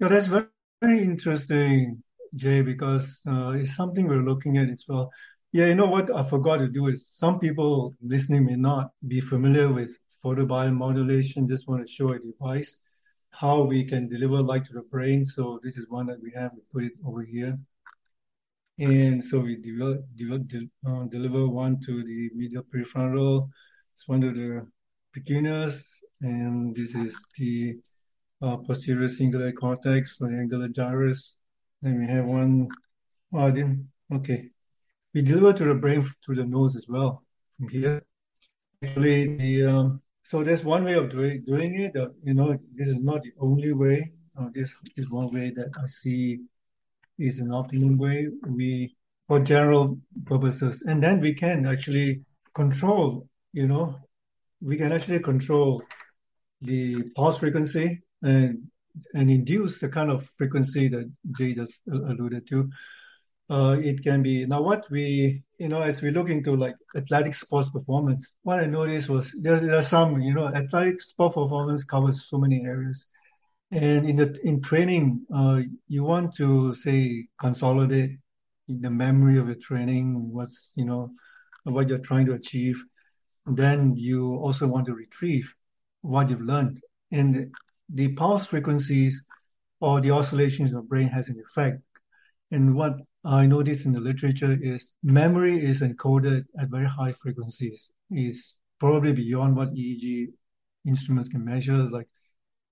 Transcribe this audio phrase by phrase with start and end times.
[0.00, 0.46] Yeah, that's very,
[0.80, 2.02] very interesting,
[2.34, 5.10] Jay, because uh, it's something we're looking at as well.
[5.52, 9.20] Yeah, you know what I forgot to do is some people listening may not be
[9.20, 12.76] familiar with photobiomodulation, just want to show a device,
[13.30, 15.26] how we can deliver light to the brain.
[15.26, 17.58] So this is one that we have, we put it over here.
[18.78, 20.42] And so we develop, develop,
[20.86, 23.48] uh, deliver one to the medial prefrontal.
[23.94, 24.66] It's one of the
[25.12, 25.84] precuneus,
[26.20, 27.76] and this is the
[28.40, 31.34] posterior cingulate cortex for the angular gyrus.
[31.82, 32.68] Then we have one,
[33.32, 34.50] oh, I didn't, okay.
[35.14, 37.22] We deliver to the brain through the nose as well
[37.56, 38.02] from here.
[38.82, 41.96] Actually, the um, so there's one way of doing doing it.
[41.96, 44.12] Uh, you know, this is not the only way.
[44.38, 46.40] Uh, this is one way that I see
[47.18, 48.28] is an optimum way.
[48.46, 48.96] We
[49.28, 52.22] for general purposes, and then we can actually
[52.54, 53.28] control.
[53.52, 53.96] You know,
[54.60, 55.82] we can actually control
[56.60, 58.58] the pulse frequency and
[59.14, 62.70] and induce the kind of frequency that Jay just alluded to.
[63.50, 67.34] Uh, it can be now what we you know as we look into like athletic
[67.34, 68.32] sports performance.
[68.42, 72.38] What I noticed was there's there are some you know athletic sport performance covers so
[72.38, 73.06] many areas,
[73.70, 78.12] and in the in training, uh, you want to say consolidate
[78.68, 81.10] the memory of your training, what's you know
[81.64, 82.82] what you're trying to achieve.
[83.46, 85.54] Then you also want to retrieve
[86.00, 86.80] what you've learned,
[87.12, 87.52] and
[87.92, 89.22] the pulse frequencies
[89.80, 91.82] or the oscillations of brain has an effect.
[92.50, 97.90] And what I noticed in the literature is memory is encoded at very high frequencies.
[98.10, 100.28] Is probably beyond what EEG
[100.86, 102.08] instruments can measure, like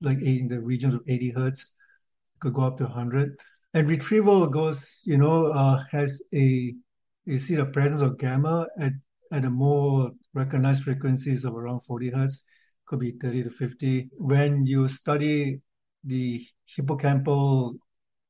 [0.01, 1.73] like in the regions of 80 hertz,
[2.41, 3.37] could go up to 100.
[3.75, 6.75] And retrieval goes, you know, uh, has a
[7.25, 8.93] you see the presence of gamma at
[9.33, 12.45] at a more recognized frequencies of around 40 hertz
[12.87, 14.11] could be 30 to 50.
[14.19, 15.61] When you study
[16.05, 16.45] the
[16.77, 17.75] hippocampal,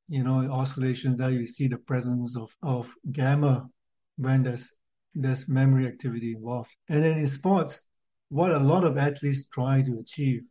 [0.08, 3.68] you know, oscillations there, you see the presence of, of gamma
[4.16, 4.70] when there's,
[5.14, 6.70] there's memory activity involved.
[6.88, 7.80] And then in sports,
[8.28, 10.42] what a lot of athletes try to achieve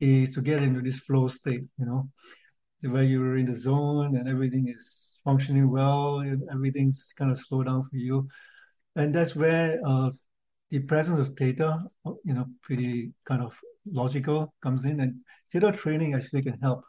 [0.00, 2.08] is to get into this flow state, you know,
[2.82, 6.22] where you're in the zone and everything is functioning well,
[6.52, 8.28] everything's kind of slow down for you.
[8.96, 10.10] And that's where uh,
[10.74, 11.84] the presence of theta,
[12.24, 15.14] you know, pretty kind of logical comes in, and
[15.52, 16.82] theta training actually can help.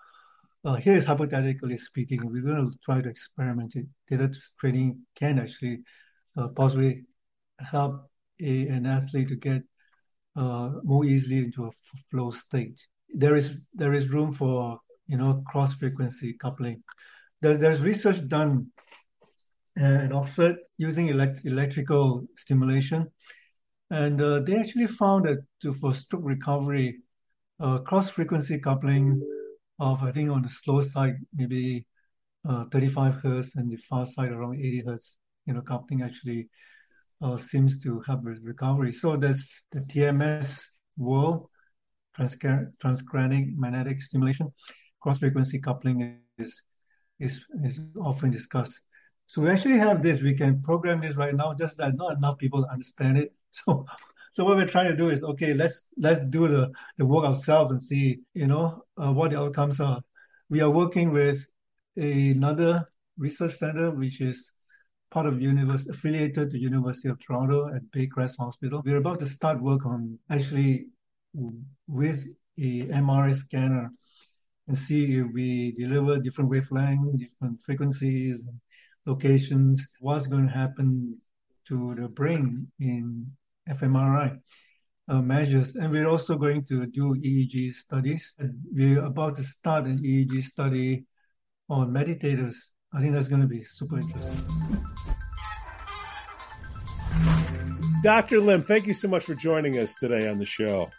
[0.63, 3.85] Uh, here is hypothetically speaking, we're going to try to experiment it.
[4.09, 5.83] Theta training can actually
[6.35, 7.03] uh, possibly
[7.59, 8.09] help
[8.41, 9.61] a, an athlete to get
[10.35, 11.71] uh, more easily into a
[12.09, 12.79] flow state.
[13.13, 16.81] There is there is room for you know cross frequency coupling.
[17.41, 18.71] There, there's research done
[19.77, 23.11] at Oxford using elect- electrical stimulation
[23.91, 26.97] and uh, they actually found that for stroke recovery,
[27.59, 29.21] uh, cross frequency coupling
[29.79, 31.85] of, I think, on the slow side, maybe
[32.47, 36.49] uh, 35 hertz, and the fast side around 80 hertz, you know, coupling actually
[37.21, 38.91] uh, seems to help with recovery.
[38.91, 40.61] So there's the TMS
[40.97, 41.47] world,
[42.19, 44.51] transcranial magnetic stimulation,
[45.01, 46.61] cross frequency coupling is,
[47.19, 48.79] is, is often discussed.
[49.27, 52.37] So we actually have this, we can program this right now, just that not enough
[52.37, 53.33] people understand it.
[53.65, 53.85] So,
[54.31, 57.71] so what we're trying to do is, okay, let's let's do the, the work ourselves
[57.71, 60.01] and see, you know, uh, what the outcomes are.
[60.49, 61.47] We are working with
[61.95, 64.51] another research center, which is
[65.09, 68.81] part of university affiliated to University of Toronto at Baycrest Hospital.
[68.85, 70.87] We're about to start work on actually
[71.87, 72.25] with
[72.57, 73.89] a MRI scanner
[74.67, 78.41] and see if we deliver different wavelengths, different frequencies,
[79.05, 81.17] locations, what's going to happen
[81.67, 83.25] to the brain in
[83.69, 84.39] fMRI
[85.07, 85.75] uh, measures.
[85.75, 88.33] And we're also going to do EEG studies.
[88.39, 91.05] And we're about to start an EEG study
[91.69, 92.55] on meditators.
[92.93, 94.45] I think that's going to be super interesting.
[98.03, 98.39] Dr.
[98.39, 100.91] Lim, thank you so much for joining us today on the show.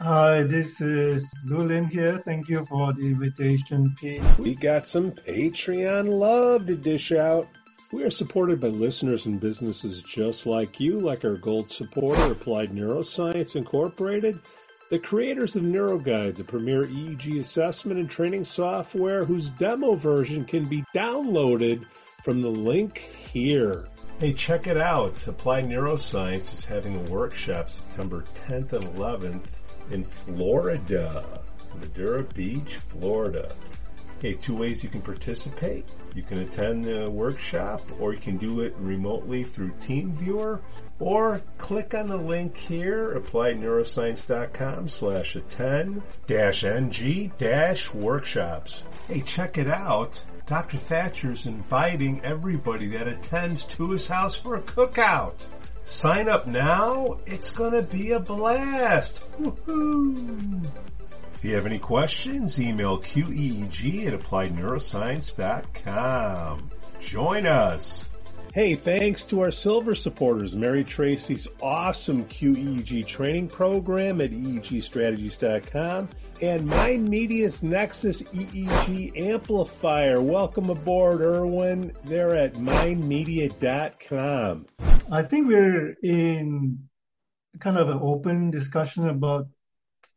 [0.00, 2.22] Hi, this is Lew Lim here.
[2.24, 4.22] Thank you for the invitation, Pete.
[4.38, 7.48] We got some Patreon love to dish out.
[7.90, 12.70] We are supported by listeners and businesses just like you, like our gold supporter, Applied
[12.70, 14.38] Neuroscience Incorporated,
[14.90, 20.66] the creators of NeuroGuide, the premier EEG assessment and training software whose demo version can
[20.66, 21.86] be downloaded
[22.24, 23.88] from the link here.
[24.18, 25.26] Hey, check it out.
[25.26, 29.60] Applied Neuroscience is having a workshop September 10th and 11th
[29.92, 31.40] in Florida,
[31.80, 33.50] Madeira Beach, Florida.
[34.18, 35.86] Okay, two ways you can participate.
[36.18, 40.58] You can attend the workshop or you can do it remotely through TeamViewer
[40.98, 48.84] or click on the link here, appliedneuroscience.com slash attend dash NG dash workshops.
[49.06, 50.24] Hey, check it out.
[50.46, 50.76] Dr.
[50.76, 55.48] Thatcher's inviting everybody that attends to his house for a cookout.
[55.84, 57.20] Sign up now.
[57.26, 59.22] It's gonna be a blast.
[59.40, 60.68] Woohoo!
[61.38, 66.70] If you have any questions, email QEEG at appliedneuroscience.com.
[66.98, 68.10] Join us.
[68.52, 76.08] Hey, thanks to our silver supporters, Mary Tracy's awesome QEEG training program at EEGstrategies.com
[76.42, 80.20] and Mind Media's Nexus EEG amplifier.
[80.20, 81.92] Welcome aboard, Erwin.
[82.02, 84.66] They're at mindmedia.com.
[85.12, 86.88] I think we're in
[87.60, 89.46] kind of an open discussion about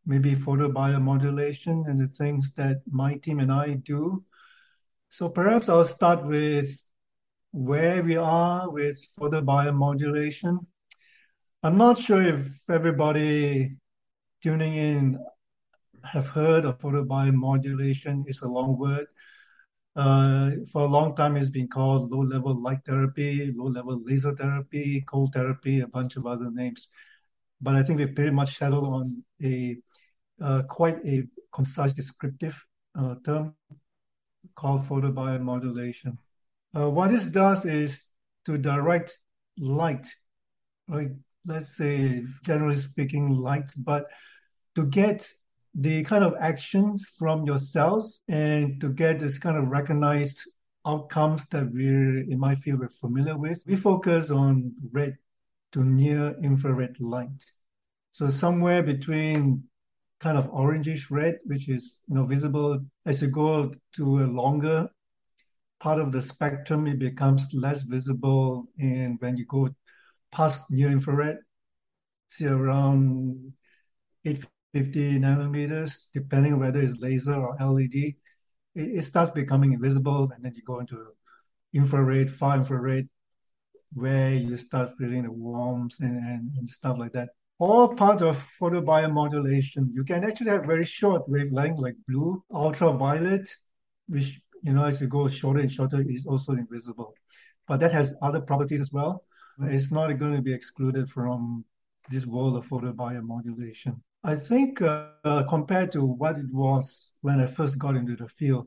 [0.06, 4.24] maybe photobiomodulation and the things that my team and I do.
[5.10, 6.70] So perhaps I'll start with
[7.52, 10.66] where we are with photobiomodulation.
[11.64, 13.76] I'm not sure if everybody
[14.42, 15.20] tuning in
[16.04, 18.24] have heard of photobiomodulation.
[18.26, 19.06] It's a long word.
[19.96, 25.34] Uh, for a long time, it's been called low-level light therapy, low-level laser therapy, cold
[25.34, 26.88] therapy, a bunch of other names.
[27.60, 29.78] But I think we've pretty much settled on a
[30.42, 31.24] uh, quite a
[31.54, 32.60] concise descriptive
[33.00, 33.56] uh, term
[34.56, 36.18] called photobiomodulation.
[36.76, 38.10] Uh, what this does is
[38.46, 39.18] to direct
[39.58, 40.08] light,
[40.88, 41.12] right?
[41.46, 44.06] Let's say, generally speaking, light, but
[44.76, 45.28] to get
[45.76, 50.42] the kind of action from your cells and to get this kind of recognized
[50.86, 53.64] outcomes that we're in my field we're familiar with.
[53.66, 55.18] We focus on red
[55.74, 57.46] to near infrared light.
[58.12, 59.64] So somewhere between
[60.22, 64.90] kind of orangish red, which is you know visible as you go to a longer
[65.80, 68.68] part of the spectrum, it becomes less visible.
[68.80, 69.70] And when you go
[70.32, 71.40] past near infrared,
[72.28, 73.54] see around
[74.26, 78.18] 850 nanometers, depending whether it's laser or LED,
[78.76, 80.32] it, it starts becoming invisible.
[80.36, 81.08] And then you go into
[81.74, 83.10] infrared, far infrared,
[83.94, 87.30] where you start feeling the warmth and, and, and stuff like that
[87.62, 89.94] all part of photobiomodulation.
[89.94, 93.48] You can actually have very short wavelength like blue, ultraviolet,
[94.08, 97.14] which, you know, as you go shorter and shorter is also invisible.
[97.68, 99.24] But that has other properties as well.
[99.62, 101.64] It's not going to be excluded from
[102.10, 103.94] this world of photobiomodulation.
[104.24, 108.66] I think uh, compared to what it was when I first got into the field,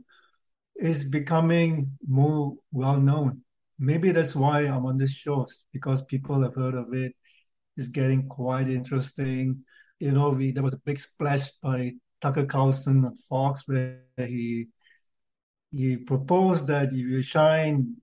[0.76, 3.40] it's becoming more well known.
[3.80, 7.12] Maybe that's why I'm on this show, because people have heard of it
[7.76, 9.64] is getting quite interesting.
[10.00, 14.66] You know, we there was a big splash by Tucker Carlson on Fox where he
[15.38, 17.96] he proposed that if you shine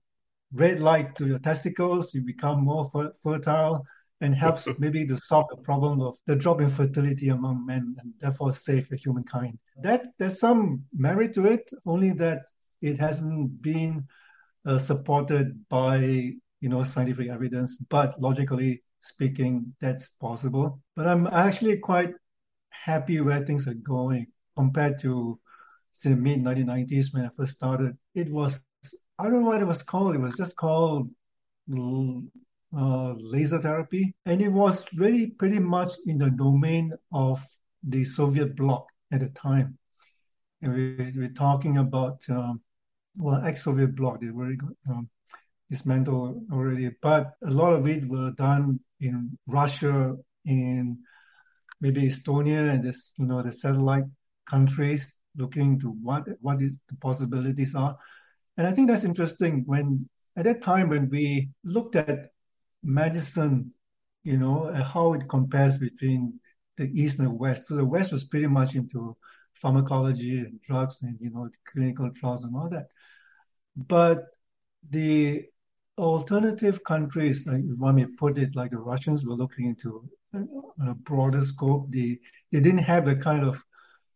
[0.52, 3.84] red light to your testicles, you become more fer- fertile
[4.20, 8.12] and helps maybe to solve the problem of the drop in fertility among men and
[8.20, 9.58] therefore save the humankind.
[9.82, 12.42] That there's some merit to it, only that
[12.80, 14.04] it hasn't been
[14.66, 15.98] uh, supported by
[16.60, 20.80] you know scientific evidence, but logically speaking, that's possible.
[20.96, 22.14] But I'm actually quite
[22.70, 24.26] happy where things are going
[24.56, 25.38] compared to
[26.02, 27.96] the mid 1990s when I first started.
[28.14, 28.60] It was
[29.18, 30.14] I don't know what it was called.
[30.14, 31.10] It was just called
[32.76, 37.40] uh, laser therapy, and it was really pretty much in the domain of
[37.82, 39.78] the Soviet bloc at the time.
[40.62, 42.62] And we, we're talking about um,
[43.16, 44.20] well, ex-Soviet bloc.
[44.20, 44.54] They were
[44.88, 45.08] um,
[45.72, 50.14] dismantled already, but a lot of it were done in Russia,
[50.44, 50.98] in
[51.80, 54.04] maybe Estonia, and this, you know, the satellite
[54.48, 57.96] countries looking to what what is the possibilities are.
[58.58, 62.30] And I think that's interesting when at that time when we looked at
[62.82, 63.72] medicine,
[64.24, 66.38] you know, how it compares between
[66.76, 67.68] the East and the West.
[67.68, 69.16] So the West was pretty much into
[69.54, 72.88] pharmacology and drugs and you know clinical trials and all that.
[73.76, 74.26] But
[74.90, 75.46] the
[75.98, 80.90] alternative countries, like if one may put it, like the Russians were looking into uh,
[80.90, 81.90] a broader scope.
[81.90, 82.18] They
[82.52, 83.62] they didn't have the kind of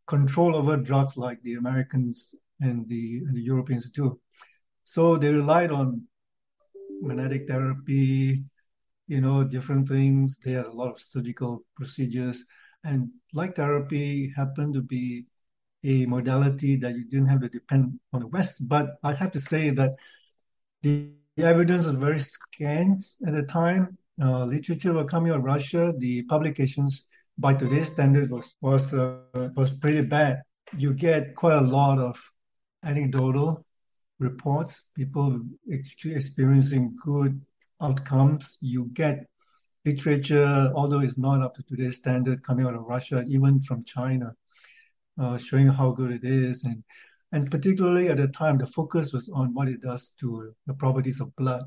[0.06, 4.18] control over drugs like the Americans and the, and the Europeans do.
[4.84, 6.02] So they relied on
[7.02, 8.44] magnetic therapy,
[9.08, 10.36] you know, different things.
[10.44, 12.44] They had a lot of surgical procedures.
[12.84, 15.24] And light therapy happened to be
[15.84, 18.56] a modality that you didn't have to depend on the West.
[18.68, 19.94] But I have to say that
[20.82, 23.96] the the evidence was very scant at the time.
[24.20, 25.92] Uh, literature were coming out of Russia.
[25.98, 27.04] The publications
[27.38, 29.18] by today's standards was was uh,
[29.56, 30.42] was pretty bad.
[30.76, 32.18] You get quite a lot of
[32.82, 33.64] anecdotal
[34.18, 37.40] reports, people experiencing good
[37.82, 38.56] outcomes.
[38.60, 39.26] You get
[39.84, 44.34] literature, although it's not up to today's standard, coming out of Russia, even from China,
[45.20, 46.64] uh, showing how good it is.
[46.64, 46.82] And,
[47.32, 51.20] and particularly at the time, the focus was on what it does to the properties
[51.20, 51.62] of blood.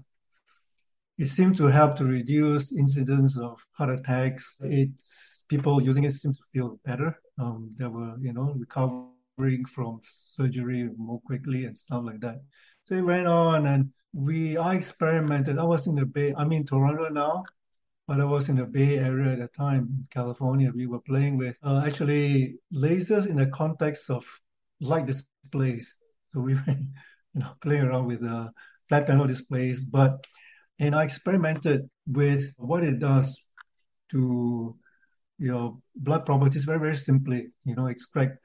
[1.18, 4.56] It seemed to help to reduce incidence of heart attacks.
[4.62, 7.20] It's people using it seems to feel better.
[7.38, 12.42] Um, they were, you know, recovering from surgery more quickly and stuff like that.
[12.86, 15.60] So it went on, and we I experimented.
[15.60, 16.34] I was in the Bay.
[16.38, 17.44] I'm in Toronto now,
[18.08, 20.72] but I was in the Bay Area at the time, in California.
[20.74, 24.26] We were playing with uh, actually lasers in the context of
[24.80, 25.06] light
[25.50, 25.96] displays.
[26.34, 26.54] So we
[27.34, 28.50] you know, playing around with uh,
[28.88, 29.84] flat panel displays.
[29.86, 30.26] But
[30.80, 33.42] and I experimented with what it does
[34.12, 34.76] to,
[35.42, 37.48] your blood properties very very simply.
[37.66, 38.38] You know, extract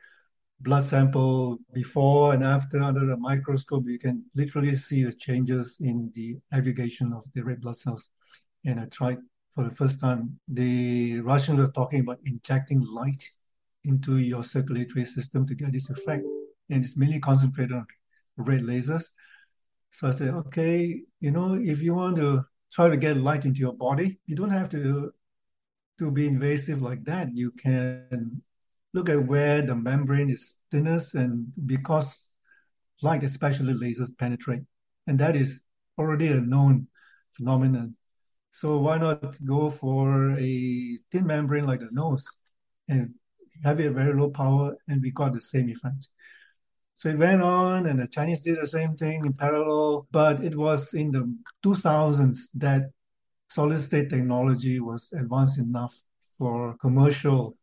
[0.60, 3.84] blood sample before and after under a microscope.
[3.86, 8.08] You can literally see the changes in the aggregation of the red blood cells.
[8.64, 9.18] And I tried
[9.54, 13.22] for the first time, the Russians were talking about injecting light
[13.84, 16.24] into your circulatory system to get this effect.
[16.70, 17.86] And it's mainly concentrated on
[18.36, 19.04] red lasers.
[19.92, 23.60] So I said, okay, you know, if you want to try to get light into
[23.60, 25.12] your body, you don't have to
[25.98, 27.34] to be invasive like that.
[27.34, 28.42] You can
[28.92, 32.26] look at where the membrane is thinnest and because
[33.02, 34.62] light, especially lasers, penetrate.
[35.06, 35.60] And that is
[35.98, 36.88] already a known
[37.36, 37.96] phenomenon.
[38.52, 42.24] So why not go for a thin membrane like the nose
[42.88, 43.14] and
[43.64, 46.08] have it very low power and we got the same effect.
[46.96, 50.56] So it went on and the Chinese did the same thing in parallel, but it
[50.56, 51.24] was in the
[51.62, 52.90] 2000s that
[53.50, 55.94] solid state technology was advanced enough
[56.38, 57.56] for commercial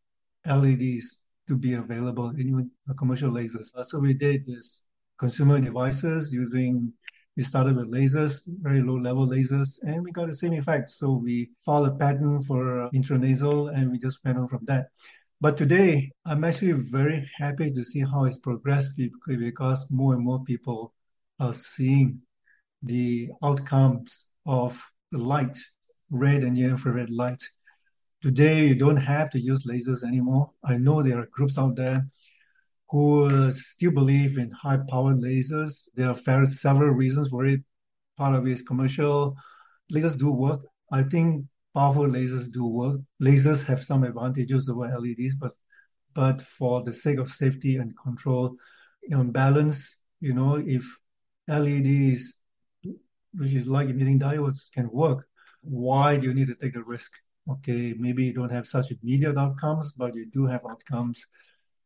[0.46, 3.74] LEDs to be available, even commercial lasers.
[3.76, 4.82] Uh, so we did this
[5.18, 6.94] consumer devices using
[7.38, 10.90] we started with lasers, very low level lasers, and we got the same effect.
[10.90, 14.90] So we filed a patent for intranasal and we just went on from that.
[15.42, 20.44] But today, I'm actually very happy to see how it's progressed because more and more
[20.44, 20.94] people
[21.40, 22.22] are seeing
[22.84, 24.80] the outcomes of
[25.12, 25.58] the light,
[26.12, 27.42] red and infrared light.
[28.22, 30.52] Today, you don't have to use lasers anymore.
[30.64, 32.06] I know there are groups out there
[32.92, 35.90] who still believe in high powered lasers.
[35.96, 37.62] There are several reasons for it.
[38.16, 39.36] Part of it is commercial.
[39.92, 40.62] Lasers do work.
[40.92, 43.02] I think powerful lasers do work.
[43.22, 45.54] Lasers have some advantages over LEDs, but
[46.14, 48.56] but for the sake of safety and control,
[49.10, 50.84] know, balance, you know, if
[51.48, 52.34] LEDs,
[53.34, 55.28] which is like emitting diodes, can work,
[55.62, 57.12] why do you need to take the risk?
[57.50, 61.26] Okay, maybe you don't have such immediate outcomes, but you do have outcomes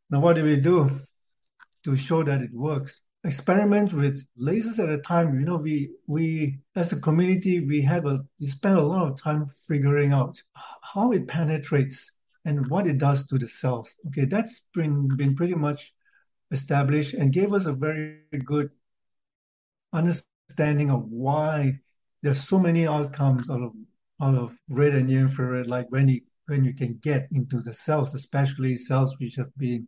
[0.10, 1.02] now, what do we do
[1.84, 3.02] to show that it works?
[3.26, 5.40] Experiment with lasers at a time.
[5.40, 9.20] You know, we we as a community we have a we spend a lot of
[9.20, 10.42] time figuring out
[10.94, 12.12] how it penetrates
[12.46, 13.96] and what it does to the cells.
[14.08, 15.94] Okay, that's been been pretty much
[16.52, 18.70] established and gave us a very good
[19.92, 21.80] understanding of why
[22.22, 23.74] there's so many outcomes out of
[24.22, 28.14] out of red and infrared, like when you when you can get into the cells,
[28.14, 29.88] especially cells which have been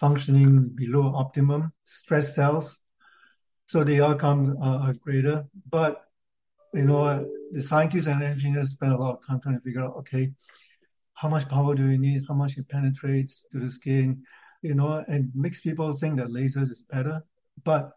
[0.00, 2.78] functioning below optimum, stress cells.
[3.66, 5.44] So the outcomes are, are greater.
[5.70, 6.04] But,
[6.72, 9.96] you know, the scientists and engineers spend a lot of time trying to figure out,
[9.96, 10.30] okay,
[11.14, 12.22] how much power do we need?
[12.28, 14.22] How much it penetrates to the skin?
[14.62, 17.22] You know, and makes people think that lasers is better.
[17.64, 17.92] But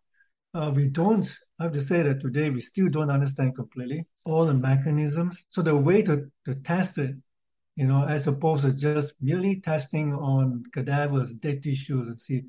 [0.54, 1.28] uh, we don't,
[1.60, 5.46] I have to say that today we still don't understand completely all the mechanisms.
[5.50, 7.16] So the way to, to test it
[7.76, 12.44] you know, as opposed to just merely testing on cadavers, dead tissues, and see,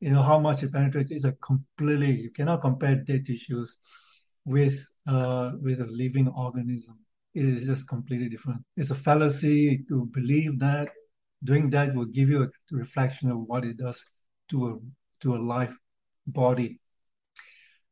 [0.00, 1.10] you know, how much it penetrates.
[1.10, 3.78] Is a completely you cannot compare dead tissues
[4.44, 6.98] with uh, with a living organism.
[7.34, 8.62] It is just completely different.
[8.76, 10.88] It's a fallacy to believe that
[11.44, 14.04] doing that will give you a reflection of what it does
[14.50, 14.78] to a
[15.22, 15.76] to a live
[16.26, 16.80] body.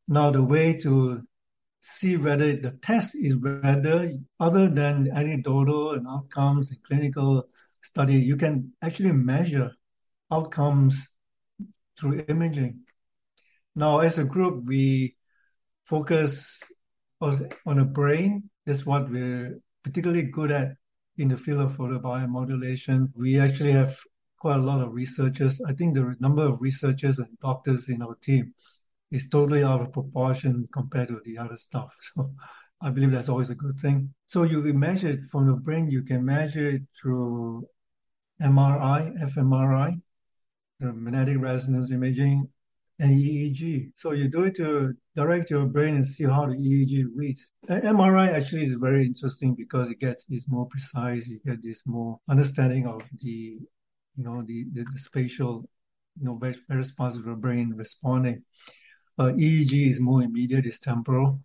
[0.06, 1.22] Now, the way to
[1.80, 7.48] see whether the test is whether other than anecdotal and outcomes and clinical
[7.82, 9.70] study, you can actually measure
[10.30, 11.08] outcomes
[11.98, 12.80] through imaging.
[13.74, 15.16] Now, as a group, we
[15.84, 16.58] focus
[17.20, 18.50] on the brain.
[18.66, 20.72] That's what we're particularly good at
[21.16, 23.08] in the field of photobiomodulation.
[23.14, 23.96] We actually have
[24.38, 25.60] quite a lot of researchers.
[25.66, 28.54] I think the number of researchers and doctors in our team
[29.10, 31.92] is totally out of proportion compared to the other stuff.
[32.14, 32.30] So
[32.80, 34.14] I believe that's always a good thing.
[34.26, 35.90] So you can measure it from the brain.
[35.90, 37.66] You can measure it through
[38.40, 40.00] MRI, fMRI,
[40.78, 42.48] the magnetic resonance imaging,
[43.00, 43.92] and EEG.
[43.96, 47.50] So you do it to direct your brain and see how the EEG reads.
[47.68, 51.28] MRI actually is very interesting because it gets is more precise.
[51.28, 53.58] You get this more understanding of the,
[54.16, 55.68] you know, the the, the spatial,
[56.18, 58.42] you know, various parts of the brain responding.
[59.18, 61.40] Uh, EEG is more immediate, it's temporal,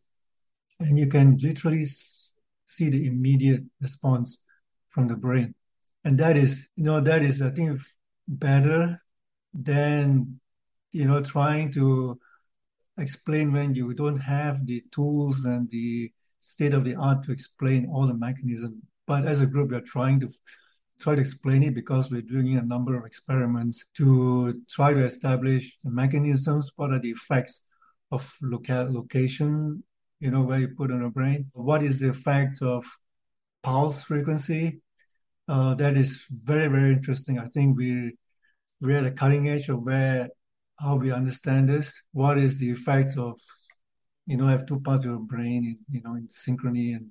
[0.79, 4.39] and you can literally see the immediate response
[4.89, 5.53] from the brain,
[6.03, 7.81] and that is, you know, that is I think
[8.27, 8.99] better
[9.53, 10.39] than
[10.93, 12.19] you know, trying to
[12.97, 17.89] explain when you don't have the tools and the state of the art to explain
[17.91, 18.81] all the mechanism.
[19.07, 20.29] But as a group, we're trying to
[21.03, 25.77] try to explain it because we're doing a number of experiments to try to establish
[25.83, 27.61] the mechanisms, what are the effects
[28.11, 29.83] of local location,
[30.19, 32.85] you know, where you put on the brain, what is the effect of
[33.63, 34.81] pulse frequency.
[35.47, 37.39] Uh, that is very, very interesting.
[37.39, 38.15] I think we
[38.79, 40.29] we're at the cutting edge of where
[40.79, 41.91] how we understand this.
[42.11, 43.37] What is the effect of,
[44.25, 47.07] you know, have two parts of your brain, you know, in synchrony, and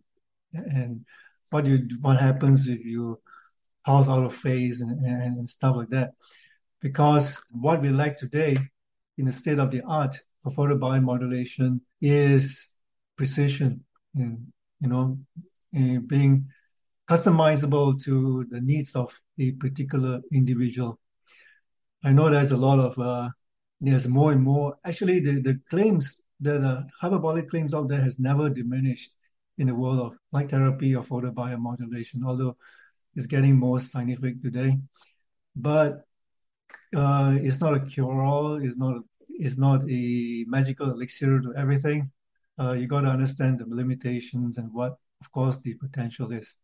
[0.54, 1.04] and
[1.50, 3.20] what you what happens if you
[3.84, 6.12] pulse out of phase and, and, stuff like that.
[6.80, 8.56] Because what we like today
[9.18, 12.68] in the state of the art of photo biomodulation is
[13.16, 13.84] precision,
[14.14, 14.38] and,
[14.80, 15.18] you know,
[15.72, 16.46] being
[17.08, 20.98] customizable to the needs of a particular individual.
[22.04, 23.28] I know there's a lot of uh,
[23.80, 24.76] there's more and more.
[24.84, 29.10] Actually, the, the claims, the hyperbolic claims out there has never diminished
[29.58, 32.56] in the world of light therapy or photobiomodulation, although
[33.14, 34.78] it's getting more scientific today.
[35.54, 36.04] But
[36.96, 38.62] uh, it's not a cure-all.
[38.62, 39.02] It's not.
[39.28, 42.10] It's not a magical elixir to everything.
[42.60, 46.54] Uh, you got to understand the limitations and what, of course, the potential is.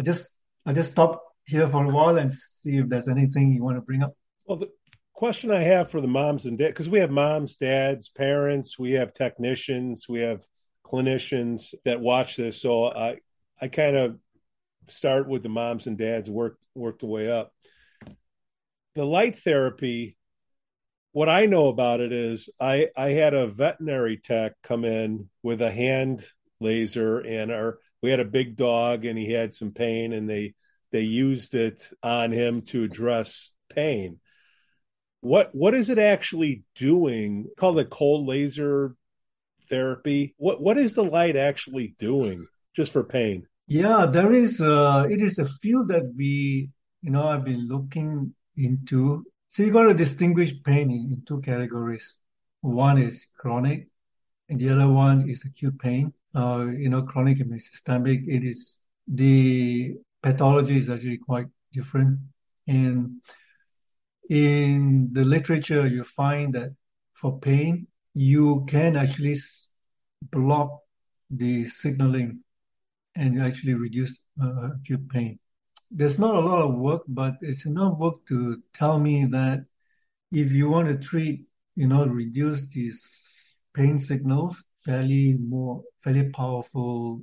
[0.00, 0.26] I just
[0.64, 3.82] I just stop here for a while and see if there's anything you want to
[3.82, 4.14] bring up.
[4.46, 4.70] Well, the,
[5.18, 8.92] question I have for the moms and dads, because we have moms, dads, parents, we
[8.92, 10.46] have technicians, we have
[10.86, 12.62] clinicians that watch this.
[12.62, 13.16] So I,
[13.60, 14.18] I kind of
[14.90, 17.52] start with the moms and dads, work work the way up.
[18.94, 20.16] The light therapy,
[21.12, 25.62] what I know about it is I I had a veterinary tech come in with
[25.62, 26.24] a hand
[26.60, 30.54] laser and our we had a big dog and he had some pain and they
[30.90, 34.18] they used it on him to address pain
[35.20, 37.46] what what is it actually doing?
[37.56, 38.94] Called it cold laser
[39.68, 40.34] therapy.
[40.38, 43.46] What what is the light actually doing just for pain?
[43.68, 44.60] Yeah, there is.
[44.60, 46.70] Uh, it is a field that we,
[47.02, 49.24] you know, I've been looking into.
[49.50, 52.16] So you got to distinguish pain in, in two categories.
[52.62, 53.88] One is chronic,
[54.48, 56.12] and the other one is acute pain.
[56.34, 58.20] Uh, you know, chronic and systemic.
[58.26, 62.20] It is the pathology is actually quite different,
[62.66, 63.20] and
[64.30, 66.74] in the literature, you find that
[67.12, 69.36] for pain, you can actually
[70.30, 70.80] block
[71.30, 72.40] the signaling
[73.18, 75.38] and actually reduce uh, acute pain.
[75.90, 79.64] There's not a lot of work, but it's enough work to tell me that
[80.32, 83.02] if you want to treat, you know, reduce these
[83.74, 87.22] pain signals, fairly more, fairly powerful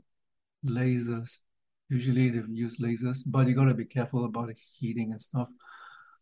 [0.66, 1.30] lasers.
[1.90, 5.50] Usually they use lasers, but you got to be careful about the heating and stuff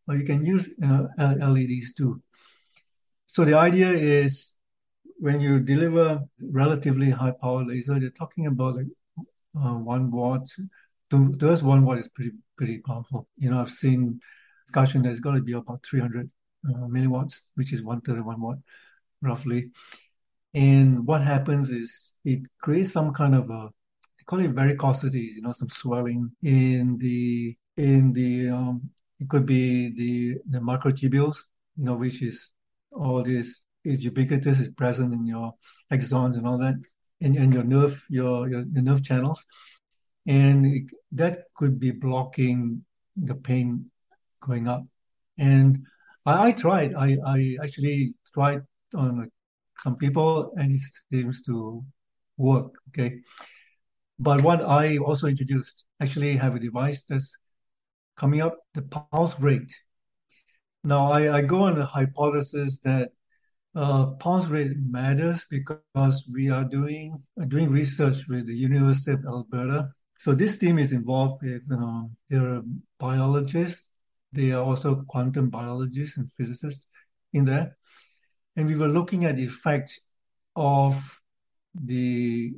[0.07, 2.21] or you can use uh, LEDs too.
[3.27, 4.55] So the idea is
[5.19, 8.87] when you deliver relatively high power laser, you're talking about like
[9.55, 10.47] uh, one watt.
[11.11, 11.17] To,
[11.61, 13.27] one watt is pretty pretty powerful.
[13.37, 14.19] You know, I've seen
[14.67, 16.29] discussion that's got to be about 300
[16.67, 18.57] uh, milliwatts, which is one third of one watt,
[19.21, 19.69] roughly.
[20.53, 23.69] And what happens is it creates some kind of a
[24.17, 28.89] they call it varicosity, you know, some swelling in the in the um,
[29.19, 31.37] it could be the, the microtubules,
[31.77, 32.49] you know, which is
[32.91, 35.53] all this is ubiquitous, is present in your
[35.91, 36.75] axons and all that,
[37.23, 39.43] and, and your nerve, your, your, your nerve channels.
[40.27, 40.83] And it,
[41.13, 42.83] that could be blocking
[43.15, 43.89] the pain
[44.41, 44.83] going up.
[45.37, 45.85] And
[46.25, 48.61] I, I tried, I, I actually tried
[48.95, 49.29] on
[49.79, 50.81] some people and it
[51.11, 51.83] seems to
[52.37, 52.73] work.
[52.89, 53.19] Okay.
[54.19, 57.35] But what I also introduced actually have a device that's
[58.15, 59.73] coming up the pulse rate.
[60.83, 63.11] Now, I, I go on the hypothesis that
[63.75, 69.25] uh, pulse rate matters because we are doing uh, doing research with the University of
[69.25, 69.89] Alberta.
[70.19, 72.61] So this team is involved with uh, they're
[72.99, 73.83] biologists,
[74.31, 76.87] they are also quantum biologists and physicists
[77.33, 77.75] in there,
[78.55, 79.99] and we were looking at the effect
[80.55, 81.19] of
[81.73, 82.53] the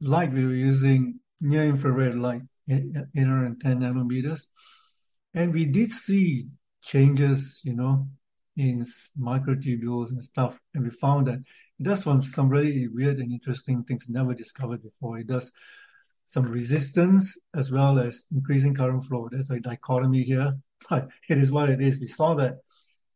[0.00, 4.42] light we were using near infrared light, 810 nanometers,
[5.34, 6.48] and we did see
[6.82, 8.06] changes, you know,
[8.56, 8.84] in
[9.18, 10.58] microtubules and stuff.
[10.74, 14.82] And we found that it does some, some really weird and interesting things never discovered
[14.82, 15.18] before.
[15.18, 15.50] It does
[16.26, 19.28] some resistance as well as increasing current flow.
[19.30, 20.56] There's a dichotomy here,
[20.88, 22.00] but it is what it is.
[22.00, 22.58] We saw that.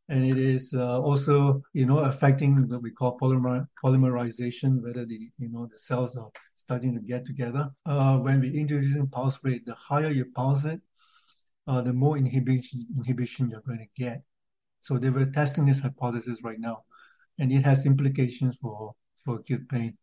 [0.09, 5.31] And it is uh, also, you know, affecting what we call polymer, polymerization, whether the,
[5.37, 7.71] you know, the cells are starting to get together.
[7.85, 10.81] Uh, when we introducing pulse rate, the higher you pulse it,
[11.67, 14.23] uh, the more inhibition, inhibition you're going to get.
[14.87, 16.85] So they were testing this hypothesis right now,
[17.41, 18.95] and it has implications for,
[19.25, 19.99] for acute pain.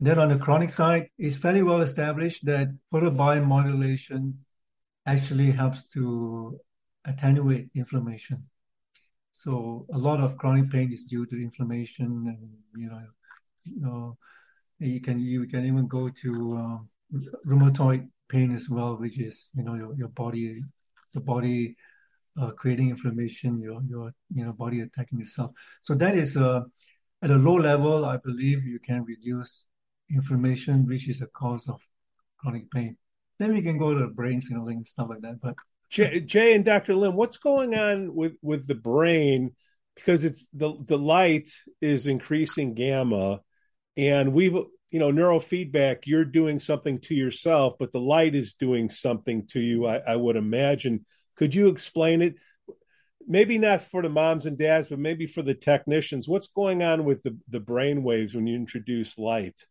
[0.00, 4.34] Then on the chronic side, it's fairly well established that photobiomodulation
[5.06, 6.58] actually helps to
[7.04, 8.42] attenuate inflammation.
[9.32, 13.00] So a lot of chronic pain is due to inflammation, and you know,
[13.62, 14.18] you, know,
[14.80, 16.88] you can you can even go to um,
[17.46, 20.64] rheumatoid pain as well, which is you know your, your body
[21.12, 21.76] the body
[22.40, 25.52] uh, creating inflammation, your your you know body attacking itself.
[25.82, 26.62] So that is uh,
[27.22, 29.64] at a low level, I believe you can reduce
[30.10, 31.80] inflammation, which is a cause of
[32.38, 32.96] chronic pain.
[33.38, 35.40] Then we can go to brain signaling and stuff like that.
[35.40, 35.54] But
[35.90, 36.94] Jay, Jay and Dr.
[36.94, 39.52] Lim, what's going on with with the brain?
[39.94, 43.40] Because it's the the light is increasing gamma,
[43.96, 46.00] and we've you know neurofeedback.
[46.04, 49.86] You're doing something to yourself, but the light is doing something to you.
[49.86, 51.06] I, I would imagine.
[51.36, 52.36] Could you explain it?
[53.26, 56.28] Maybe not for the moms and dads, but maybe for the technicians.
[56.28, 59.64] What's going on with the the brain waves when you introduce light?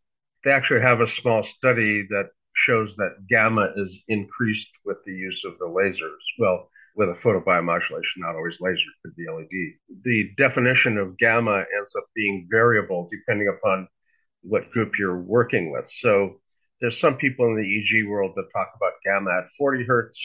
[0.44, 5.44] They actually have a small study that shows that gamma is increased with the use
[5.44, 6.22] of the lasers.
[6.38, 10.02] Well, with a photobiomodulation, not always laser, could be LED.
[10.04, 13.88] The definition of gamma ends up being variable depending upon
[14.42, 15.90] what group you're working with.
[15.90, 16.40] So
[16.80, 20.20] there's some people in the EEG world that talk about gamma at 40 hertz.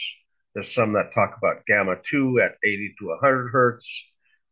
[0.54, 3.88] There's some that talk about gamma 2 at 80 to 100 hertz.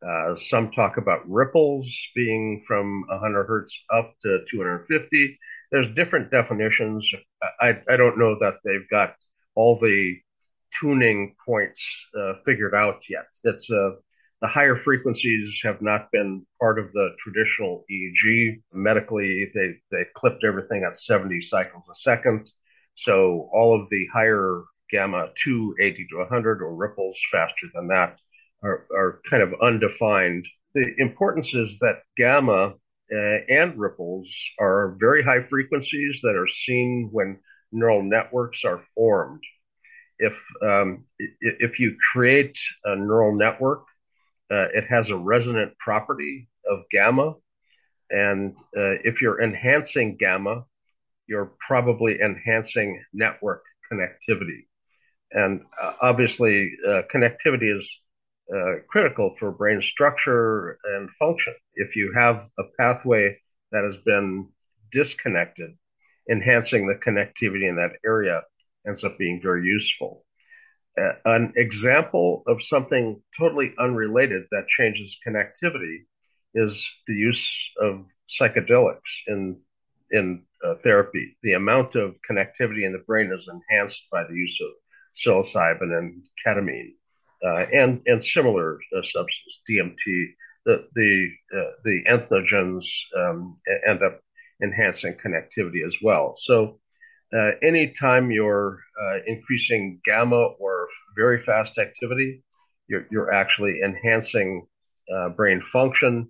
[0.06, 5.38] Uh, some talk about ripples being from 100 hertz up to 250
[5.70, 7.10] there's different definitions.
[7.60, 9.14] I, I don't know that they've got
[9.54, 10.16] all the
[10.80, 11.82] tuning points
[12.18, 13.26] uh, figured out yet.
[13.44, 13.90] It's uh,
[14.40, 18.62] the higher frequencies have not been part of the traditional EEG.
[18.72, 22.48] Medically, they they clipped everything at 70 cycles a second.
[22.94, 28.18] So all of the higher gamma 2, 80 to 100, or ripples faster than that
[28.62, 30.46] are, are kind of undefined.
[30.74, 32.74] The importance is that gamma
[33.12, 37.38] uh, and ripples are very high frequencies that are seen when
[37.72, 39.42] neural networks are formed.
[40.18, 41.04] If um,
[41.40, 43.84] if you create a neural network,
[44.50, 47.34] uh, it has a resonant property of gamma,
[48.10, 50.64] and uh, if you're enhancing gamma,
[51.28, 54.67] you're probably enhancing network connectivity.
[55.32, 57.88] And uh, obviously, uh, connectivity is
[58.54, 61.54] uh, critical for brain structure and function.
[61.74, 63.38] If you have a pathway
[63.72, 64.48] that has been
[64.92, 65.76] disconnected,
[66.30, 68.42] enhancing the connectivity in that area
[68.86, 70.24] ends up being very useful.
[71.24, 76.06] An example of something totally unrelated that changes connectivity
[76.54, 79.60] is the use of psychedelics in
[80.10, 81.36] in uh, therapy.
[81.42, 84.70] The amount of connectivity in the brain is enhanced by the use of
[85.18, 86.92] psilocybin and ketamine
[87.44, 90.26] uh, and and similar uh, substances, DMT.
[90.66, 92.84] The the uh, the entheogens
[93.16, 94.20] um, end up
[94.62, 96.36] enhancing connectivity as well.
[96.38, 96.80] So,
[97.32, 102.42] uh, anytime you're uh, increasing gamma or very fast activity,
[102.88, 104.66] you're you're actually enhancing
[105.14, 106.28] uh, brain function.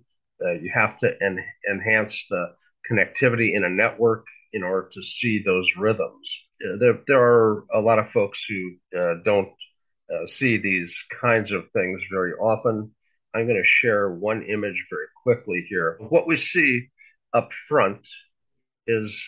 [0.61, 2.53] you have to en- enhance the
[2.89, 6.48] connectivity in a network in order to see those rhythms.
[6.79, 8.75] There, there are a lot of folks who
[9.23, 9.49] don't
[10.13, 12.91] uh, see these kinds of things very often.
[13.33, 15.97] I'm going to share one image very quickly here.
[15.99, 16.89] What we see
[17.33, 18.07] up front
[18.87, 19.23] is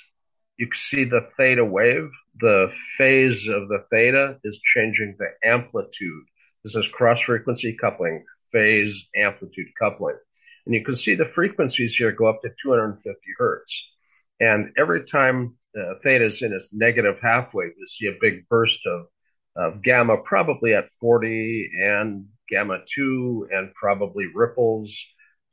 [0.57, 2.09] you can see the theta wave.
[2.39, 6.23] The phase of the theta is changing the amplitude.
[6.63, 10.17] This is cross frequency coupling, phase amplitude coupling.
[10.65, 13.83] And you can see the frequencies here go up to 250 hertz.
[14.39, 18.47] And every time uh, theta is in its negative half wave, you see a big
[18.49, 19.05] burst of
[19.55, 24.95] of gamma probably at 40 and gamma 2 and probably ripples.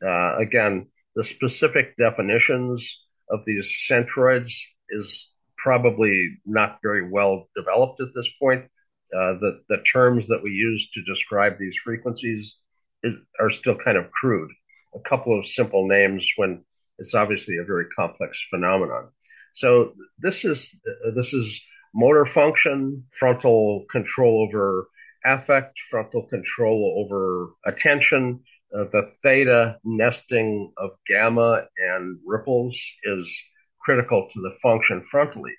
[0.04, 2.88] Uh, again, the specific definitions
[3.30, 4.52] of these centroids
[4.90, 8.64] is probably not very well developed at this point.
[9.12, 12.54] Uh, the, the terms that we use to describe these frequencies
[13.02, 14.50] is, are still kind of crude.
[14.94, 16.64] A couple of simple names when
[16.98, 19.08] it's obviously a very complex phenomenon.
[19.58, 20.72] So this is
[21.16, 21.60] this is
[21.92, 24.88] motor function, frontal control over
[25.24, 28.40] affect, frontal control over attention,
[28.72, 33.28] uh, the theta nesting of gamma and ripples is
[33.80, 35.56] critical to the function frontally.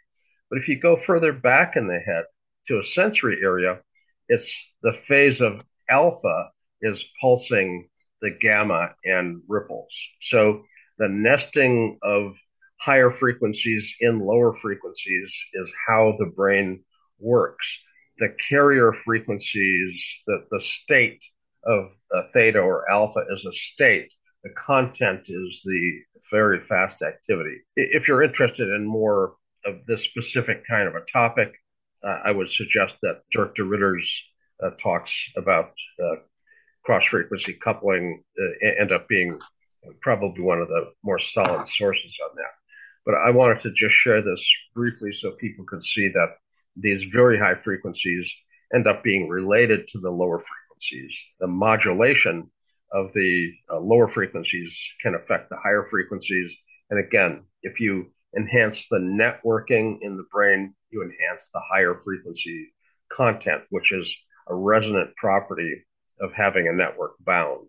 [0.49, 2.23] But if you go further back in the head
[2.67, 3.81] to a sensory area,
[4.29, 4.49] it's
[4.81, 7.89] the phase of alpha is pulsing
[8.21, 9.93] the gamma and ripples.
[10.21, 10.63] So
[10.97, 12.35] the nesting of
[12.79, 16.83] higher frequencies in lower frequencies is how the brain
[17.19, 17.77] works.
[18.19, 21.21] The carrier frequencies, the, the state
[21.65, 21.91] of
[22.33, 24.11] theta or alpha is a state.
[24.43, 25.99] The content is the
[26.31, 27.57] very fast activity.
[27.75, 31.53] If you're interested in more of this specific kind of a topic,
[32.03, 34.09] uh, I would suggest that Dirk de Ridder's
[34.63, 36.15] uh, talks about uh,
[36.83, 39.39] cross frequency coupling uh, end up being
[40.01, 42.58] probably one of the more solid sources on that.
[43.09, 46.35] But I wanted to just share this briefly so people could see that
[46.75, 48.31] these very high frequencies
[48.71, 51.17] end up being related to the lower frequencies.
[51.39, 52.51] The modulation
[52.91, 56.51] of the uh, lower frequencies can affect the higher frequencies.
[56.91, 62.67] And again, if you enhance the networking in the brain, you enhance the higher frequency
[63.11, 64.15] content, which is
[64.49, 65.83] a resonant property
[66.21, 67.67] of having a network bound.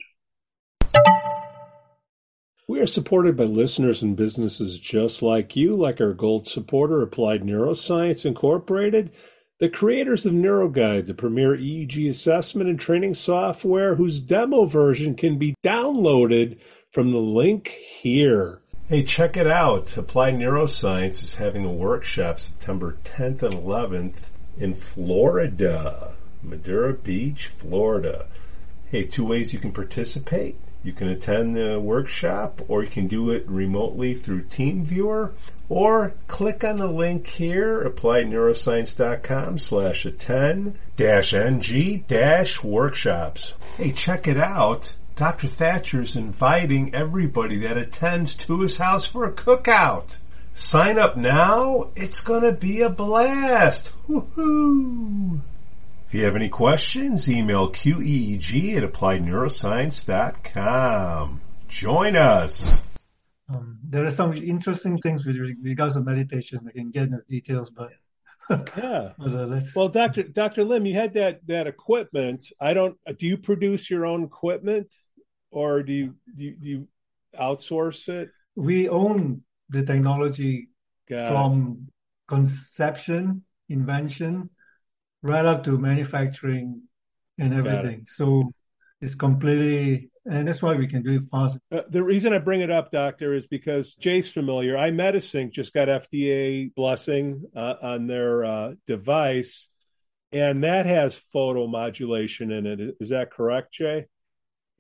[2.81, 7.43] We are supported by listeners and businesses just like you, like our gold supporter, Applied
[7.43, 9.11] Neuroscience Incorporated,
[9.59, 15.37] the creators of NeuroGuide, the premier EEG assessment and training software, whose demo version can
[15.37, 16.59] be downloaded
[16.91, 18.63] from the link here.
[18.89, 19.95] Hey, check it out.
[19.99, 28.27] Applied Neuroscience is having a workshop September 10th and 11th in Florida, Madeira Beach, Florida.
[28.87, 30.57] Hey, two ways you can participate.
[30.83, 35.33] You can attend the workshop or you can do it remotely through TeamViewer
[35.69, 43.57] or click on the link here, appliedneuroscience.com slash attend dash NG dash workshops.
[43.77, 44.97] Hey, check it out.
[45.17, 45.49] Dr.
[45.49, 50.19] Thatcher is inviting everybody that attends to his house for a cookout.
[50.55, 51.91] Sign up now.
[51.95, 53.93] It's gonna be a blast.
[54.09, 55.41] Woohoo!
[56.11, 61.41] If you have any questions, email QEEG at appliedneuroscience.com.
[61.69, 62.83] Join us.
[63.49, 66.67] Um, there are some interesting things with regards to meditation.
[66.67, 67.93] I can get into details, but
[68.77, 69.13] yeah.
[69.25, 72.45] Uh, well, Doctor Doctor Lim, you had that that equipment.
[72.61, 72.99] I don't.
[73.17, 74.93] Do you produce your own equipment,
[75.53, 76.89] or do you do you, do you
[77.41, 78.31] outsource it?
[78.57, 80.71] We own the technology
[81.09, 81.93] Got from it.
[82.27, 84.51] conception, invention,
[85.23, 86.83] right up to manufacturing
[87.39, 88.01] and everything.
[88.01, 88.09] It.
[88.09, 88.53] So
[89.01, 91.59] it's completely, and that's why we can do it fast.
[91.73, 94.75] Uh, the reason I bring it up, doctor, is because Jay's familiar.
[94.75, 99.69] iMedisync just got FDA blessing uh, on their uh, device,
[100.33, 102.97] and that has photomodulation in it.
[103.01, 104.07] Is that correct, Jay?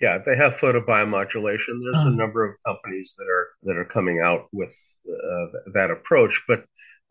[0.01, 1.81] Yeah, they have photobiomodulation.
[1.83, 2.09] There's a uh-huh.
[2.11, 4.71] number of companies that are that are coming out with
[5.07, 6.65] uh, that approach, but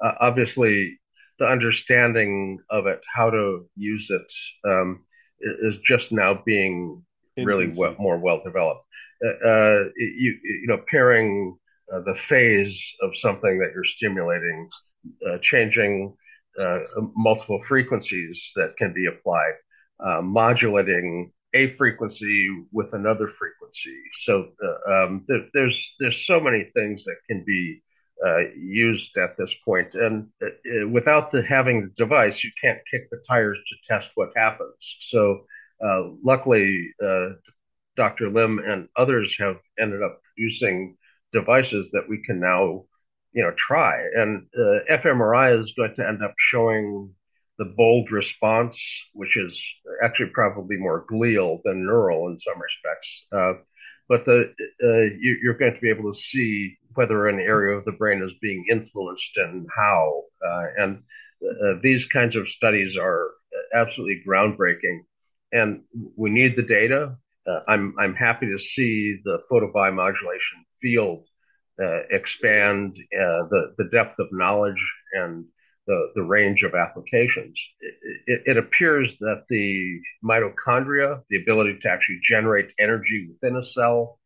[0.04, 1.00] uh, obviously
[1.40, 4.32] the understanding of it, how to use it,
[4.70, 5.06] um,
[5.40, 7.04] is just now being
[7.38, 8.86] really well, more well developed.
[9.24, 11.58] Uh, uh, you, you know, pairing
[11.94, 14.70] uh, the phase of something that you're stimulating,
[15.28, 16.14] uh, changing
[16.60, 16.80] uh,
[17.16, 19.54] multiple frequencies that can be applied,
[20.06, 23.98] uh, modulating a frequency with another frequency.
[24.22, 24.50] So
[24.88, 27.82] um, there, there's there's so many things that can be
[28.26, 29.96] uh, used at this point.
[29.96, 34.30] And uh, without the having the device, you can't kick the tires to test what
[34.36, 34.98] happens.
[35.02, 35.46] So
[35.84, 37.30] uh, luckily, uh,
[37.96, 38.30] Dr.
[38.30, 40.98] Lim and others have ended up producing
[41.32, 42.86] devices that we can now,
[43.34, 44.02] you know, try.
[44.16, 47.14] And uh, fMRI is going to end up showing
[47.58, 48.82] the bold response,
[49.14, 49.62] which is
[50.02, 53.26] actually probably more glial than neural in some respects.
[54.10, 54.54] Uh, but the,
[55.20, 58.34] you, are going to be able to see whether an area of the brain is
[58.42, 60.24] being influenced and how.
[60.46, 61.04] Uh, and
[61.44, 63.30] uh, these kinds of studies are
[63.74, 65.00] absolutely groundbreaking.
[65.52, 65.82] And
[66.16, 67.16] we need the data.
[67.48, 71.26] Uh, I'm I'm happy to see the photobiomodulation field
[71.82, 75.46] uh, expand uh, the the depth of knowledge and
[75.90, 77.60] the, the range of applications.
[77.82, 77.96] It,
[78.28, 84.20] it, it, appears that the mitochondria, the ability to actually generate energy within a cell,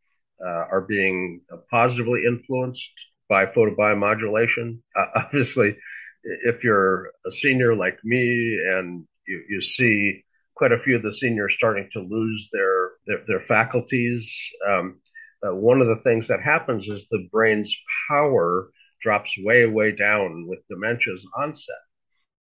[0.46, 1.40] uh, are being
[1.72, 2.92] positively influenced
[3.30, 4.80] by photobiomodulation.
[4.94, 5.78] Uh, obviously,
[6.24, 11.14] if you're a senior like me and you, you, see quite a few of the
[11.14, 14.30] seniors starting to lose their their, their faculties,
[14.70, 15.00] um,
[15.48, 17.74] uh, one of the things that happens is the brain's
[18.10, 18.70] power
[19.04, 21.76] drops way way down with dementia's onset,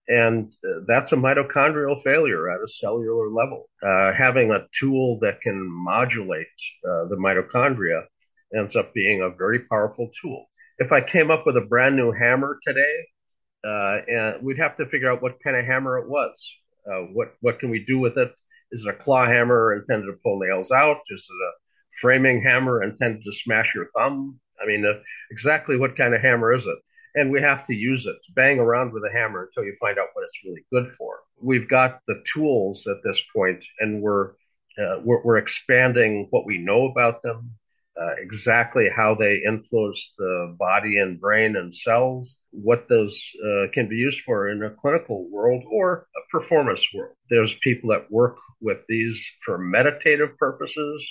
[0.08, 3.70] And uh, that's a mitochondrial failure at a cellular level.
[3.82, 6.48] Uh, having a tool that can modulate
[6.88, 8.04] uh, the mitochondria
[8.56, 10.46] ends up being a very powerful tool.
[10.78, 12.96] If I came up with a brand new hammer today,
[13.64, 16.32] uh, and we'd have to figure out what kind of hammer it was.
[16.90, 18.32] Uh, what what can we do with it?
[18.72, 20.98] Is it a claw hammer intended to pull nails out?
[21.10, 21.52] Is it a
[22.00, 24.40] framing hammer intended to smash your thumb?
[24.62, 26.78] I mean, uh, exactly what kind of hammer is it?
[27.14, 30.08] And we have to use it, bang around with a hammer until you find out
[30.12, 31.20] what it's really good for.
[31.40, 34.32] We've got the tools at this point, and we're
[34.78, 37.50] uh, we're, we're, expanding what we know about them,
[38.00, 43.88] uh, exactly how they influence the body and brain and cells, what those uh, can
[43.88, 47.16] be used for in a clinical world or a performance world.
[47.28, 51.06] There's people that work with these for meditative purposes,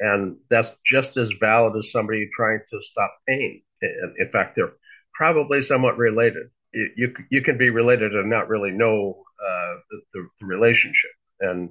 [0.00, 3.62] and that's just as valid as somebody trying to stop pain.
[3.82, 4.72] In fact, they're
[5.14, 6.48] probably somewhat related.
[6.72, 11.10] You you can be related and not really know uh, the, the, relationship.
[11.40, 11.70] And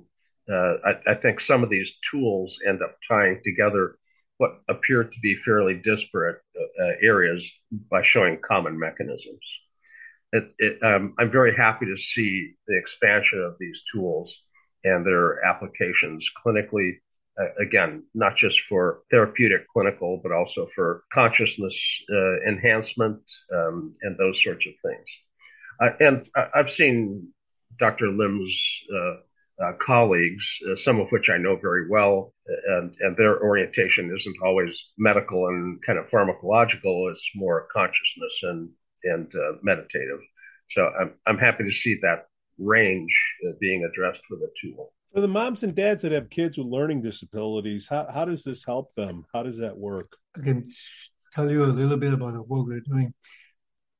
[0.51, 3.97] uh, I, I, think some of these tools end up tying together
[4.37, 7.47] what appear to be fairly disparate uh, areas
[7.91, 9.45] by showing common mechanisms.
[10.31, 14.33] It, it, um, I'm very happy to see the expansion of these tools
[14.83, 16.97] and their applications clinically
[17.60, 21.78] again, not just for therapeutic clinical, but also for consciousness
[22.12, 23.21] uh, enhancement
[23.54, 25.06] um, and those sorts of things.
[25.82, 27.30] Uh, and I've seen
[27.78, 28.08] Dr.
[28.08, 32.34] Lim's uh, uh, colleagues, uh, some of which I know very well,
[32.67, 37.12] and, and their orientation isn't always medical and kind of pharmacological.
[37.12, 38.69] It's more consciousness and
[39.04, 39.32] and
[39.63, 40.19] meditative.
[40.71, 43.13] So I'm I'm happy to see that range
[43.62, 44.91] being addressed with a tool.
[45.13, 48.63] For the moms and dads that have kids with learning disabilities, how, how does this
[48.63, 49.26] help them?
[49.34, 50.15] How does that work?
[50.38, 50.65] I can
[51.34, 53.13] tell you a little bit about the work we're doing.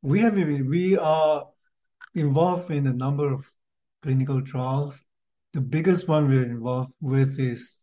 [0.04, 1.46] We have we are
[2.14, 3.46] involved in a number of
[4.04, 4.94] clinical trials.
[5.54, 7.78] The biggest one we're involved with is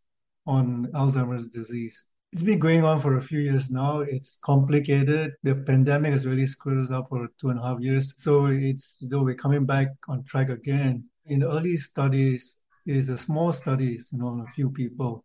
[0.45, 2.01] on Alzheimer's disease.
[2.31, 3.99] It's been going on for a few years now.
[3.99, 5.33] It's complicated.
[5.43, 8.13] The pandemic has really screwed us up for two and a half years.
[8.19, 11.03] So it's though we're coming back on track again.
[11.25, 12.55] In the early studies,
[12.87, 15.23] is a small studies, you know, on a few people.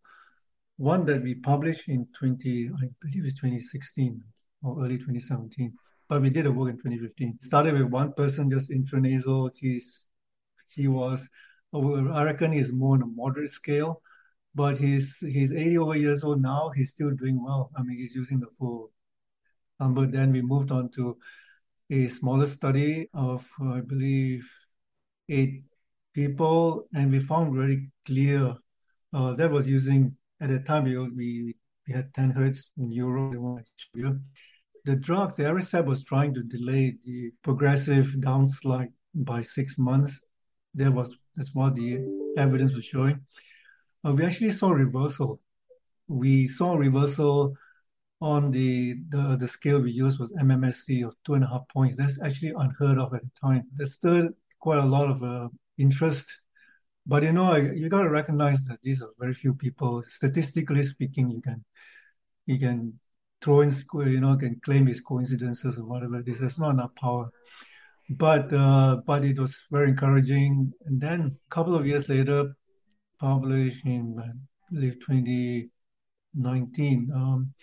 [0.77, 4.21] One that we published in 20, I believe it's 2016
[4.63, 5.73] or early 2017,
[6.09, 7.39] but we did a work in 2015.
[7.41, 9.51] Started with one person, just intranasal.
[9.55, 10.07] He's,
[10.69, 11.27] he was,
[11.73, 14.01] I reckon he's more on a moderate scale,
[14.55, 16.71] but he's, he's 80 over years old now.
[16.75, 17.71] He's still doing well.
[17.77, 18.91] I mean, he's using the full
[19.79, 20.05] number.
[20.05, 21.17] Then we moved on to
[21.89, 24.49] a smaller study of, I believe,
[25.29, 25.63] eight
[26.13, 28.55] people, and we found very clear
[29.13, 31.55] uh, that was using at the time we we,
[31.87, 34.19] we had 10 hertz in Europe.
[34.85, 40.19] The drugs, the Aricept was trying to delay the progressive downslide by six months.
[40.75, 41.99] That was that's what the
[42.37, 43.19] evidence was showing.
[44.05, 45.39] Uh, we actually saw reversal.
[46.07, 47.55] We saw reversal
[48.21, 51.95] on the, the the scale we used was MMSE of two and a half points.
[51.97, 53.63] That's actually unheard of at the time.
[53.75, 55.49] There's still quite a lot of uh,
[55.83, 56.25] interest.
[57.05, 60.03] But you know, you got to recognize that these are very few people.
[60.07, 61.63] Statistically speaking, you can
[62.45, 62.99] you can
[63.41, 66.95] throw in, square, you know, can claim it's coincidences or whatever This There's not enough
[66.95, 67.29] power.
[68.09, 70.73] But uh, but it was very encouraging.
[70.85, 72.53] And then a couple of years later,
[73.19, 77.53] published in I believe 2019, um,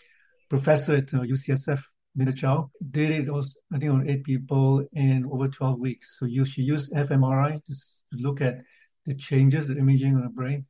[0.48, 1.80] professor at uh, UCSF
[2.20, 6.16] Linda Chao did it also, I think on eight people in over 12 weeks.
[6.18, 7.74] So you, she used fMRI to,
[8.12, 8.58] look at
[9.06, 10.66] the changes, the imaging on the brain.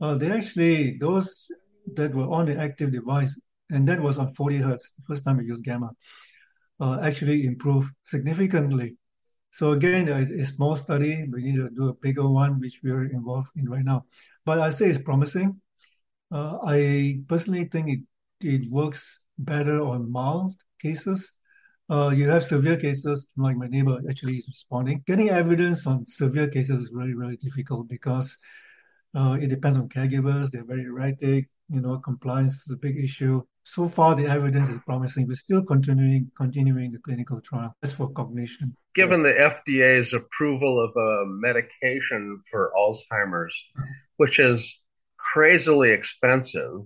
[0.00, 1.46] Uh, they actually, those
[1.94, 3.38] that were on the active device,
[3.70, 5.90] and that was on 40 hertz, the first time we used gamma,
[6.80, 8.96] uh, actually improved significantly.
[9.52, 11.28] So again, it's a small study.
[11.30, 14.04] We need to do a bigger one, which we are involved in right now.
[14.44, 15.60] But I say it's promising.
[16.32, 18.00] Uh, I personally think it,
[18.40, 21.32] it works better on mild cases.
[21.90, 25.02] Uh, you have severe cases, like my neighbor actually is responding.
[25.06, 28.36] Getting evidence on severe cases is really, really difficult because
[29.16, 30.50] uh, it depends on caregivers.
[30.50, 31.48] They're very erratic.
[31.70, 33.42] You know, compliance is a big issue.
[33.64, 35.26] So far, the evidence is promising.
[35.26, 37.74] We're still continuing continuing the clinical trial.
[37.82, 43.54] As for cognition, given the FDA's approval of a medication for Alzheimer's,
[44.16, 44.74] which is
[45.18, 46.80] crazily expensive,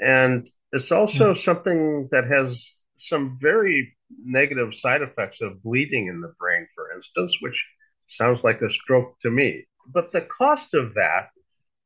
[0.00, 1.42] and it's also yeah.
[1.42, 7.36] something that has some very negative side effects of bleeding in the brain, for instance,
[7.40, 7.64] which
[8.08, 9.66] sounds like a stroke to me.
[9.92, 11.30] But the cost of that,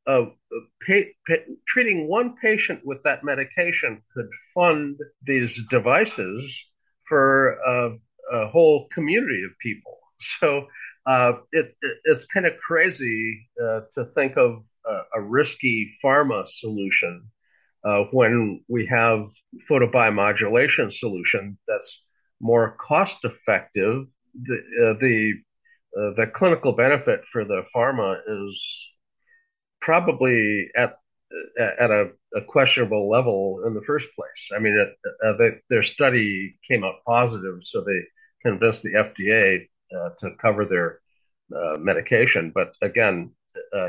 [0.07, 0.33] of
[1.67, 6.65] treating one patient with that medication, could fund these devices
[7.07, 7.97] for a,
[8.31, 9.97] a whole community of people.
[10.39, 10.67] So
[11.07, 16.47] uh, it, it, it's kind of crazy uh, to think of a, a risky pharma
[16.47, 17.23] solution
[17.83, 19.29] uh, when we have
[19.69, 22.01] photobiomodulation solution that's
[22.41, 24.05] more cost effective.
[24.33, 25.33] The uh, the
[25.97, 28.89] uh, the clinical benefit for the pharma is
[29.81, 30.95] probably at
[31.57, 34.49] at a, a, questionable level in the first place.
[34.53, 34.89] I mean, it,
[35.25, 38.01] uh, they, their study came out positive, so they
[38.41, 39.67] convinced the FDA
[39.97, 40.99] uh, to cover their
[41.55, 42.51] uh, medication.
[42.53, 43.31] But again,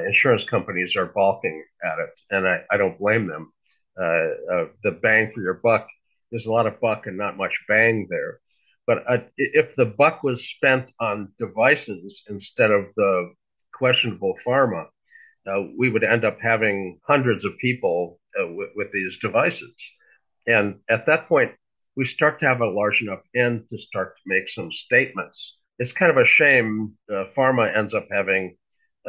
[0.07, 3.53] insurance companies are balking at it, and I, I don't blame them.
[3.99, 4.05] Uh,
[4.53, 5.87] uh, the bang for your buck,
[6.31, 8.41] there's a lot of buck and not much bang there.
[8.87, 9.05] But
[9.37, 13.33] if the buck was spent on devices instead of the
[13.73, 14.87] questionable pharma,
[15.47, 19.75] uh, we would end up having hundreds of people uh, with, with these devices.
[20.47, 21.53] And at that point,
[21.97, 25.59] we start to have a large enough end to start to make some statements.
[25.79, 28.57] It's kind of a shame uh, pharma ends up having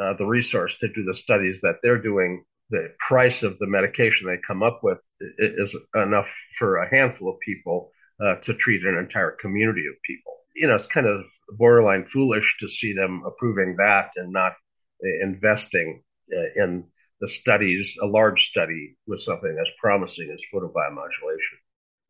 [0.00, 2.44] uh, the resource to do the studies that they're doing.
[2.70, 4.98] The price of the medication they come up with
[5.38, 7.90] is enough for a handful of people
[8.24, 10.32] uh, to treat an entire community of people.
[10.56, 11.24] You know, it's kind of
[11.58, 16.02] borderline foolish to see them approving that and not uh, investing
[16.32, 16.84] uh, in
[17.20, 21.56] the studies, a large study with something as promising as photobiomodulation?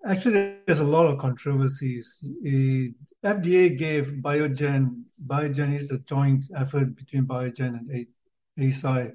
[0.06, 2.18] Actually, there's a lot of controversies.
[2.42, 2.92] The
[3.24, 8.06] FDA gave Biogen, Biogen is a joint effort between Biogen and
[8.58, 9.12] Eisai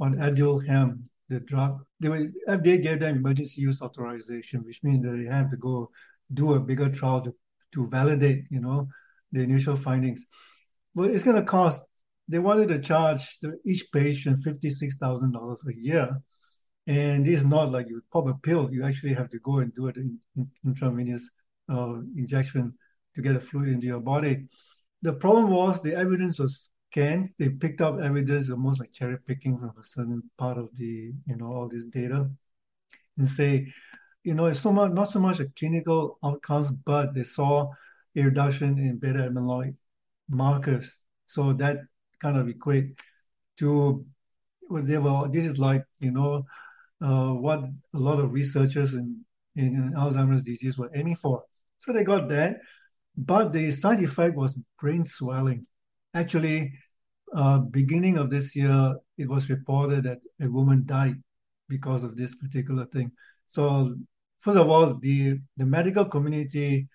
[0.00, 1.84] on Aduhelm, the drug.
[2.00, 5.90] They were, FDA gave them emergency use authorization, which means that they have to go
[6.32, 7.34] do a bigger trial to,
[7.72, 8.88] to validate, you know,
[9.32, 10.26] the initial findings.
[10.94, 11.80] But it's going to cost
[12.30, 16.22] they wanted to charge each patient $56,000 a year.
[16.86, 18.72] And it's not like you pop a pill.
[18.72, 21.28] You actually have to go and do it in, in intravenous
[21.68, 22.72] uh, injection
[23.16, 24.46] to get a fluid into your body.
[25.02, 27.30] The problem was the evidence was scant.
[27.38, 31.36] They picked up evidence almost like cherry picking from a certain part of the, you
[31.36, 32.28] know, all this data
[33.18, 33.72] and say,
[34.24, 37.70] you know, it's so much, not so much a clinical outcomes, but they saw
[38.16, 39.74] a reduction in beta amyloid
[40.28, 40.98] markers.
[41.26, 41.78] So that
[42.20, 42.98] kind of equate
[43.58, 44.04] to
[44.68, 46.44] were, this is like, you know,
[47.02, 47.60] uh, what
[47.94, 49.24] a lot of researchers in,
[49.56, 51.42] in Alzheimer's disease were aiming for.
[51.78, 52.58] So they got that.
[53.16, 55.66] But the side effect was brain swelling.
[56.14, 56.72] Actually,
[57.34, 61.14] uh, beginning of this year, it was reported that a woman died
[61.68, 63.12] because of this particular thing.
[63.48, 63.96] So
[64.40, 66.88] first of all, the, the medical community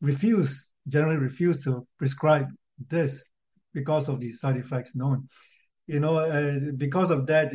[0.00, 2.46] refused, generally refused to prescribe
[2.88, 3.24] this
[3.72, 5.28] because of the side effects known.
[5.86, 7.52] You know, uh, because of that,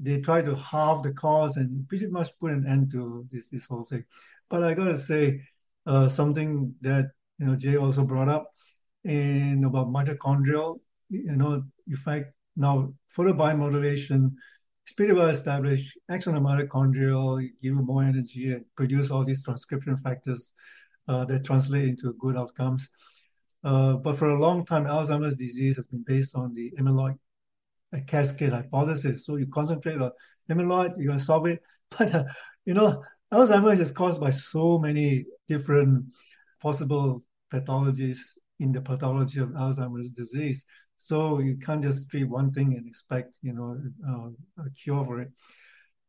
[0.00, 3.64] they try to halve the cost and pretty much put an end to this this
[3.66, 4.04] whole thing.
[4.50, 5.42] But I gotta say,
[5.86, 7.06] uh, something that
[7.38, 8.51] you know Jay also brought up
[9.04, 10.80] in about mitochondrial.
[11.10, 14.32] You know, in fact, now photobiomodulation
[14.86, 15.96] is pretty well established.
[16.10, 20.52] Acts on the mitochondrial, give more energy and produce all these transcription factors
[21.08, 22.88] uh, that translate into good outcomes.
[23.64, 27.16] Uh, but for a long time, Alzheimer's disease has been based on the amyloid
[28.06, 29.24] cascade hypothesis.
[29.26, 30.10] So you concentrate on
[30.50, 31.62] amyloid, you're going to solve it.
[31.98, 32.24] But, uh,
[32.64, 36.06] you know, Alzheimer's is caused by so many different
[36.62, 37.22] possible
[37.52, 38.18] pathologies
[38.62, 40.64] in the pathology of Alzheimer's disease.
[40.96, 43.70] So you can't just treat one thing and expect, you know,
[44.10, 45.30] uh, a cure for it.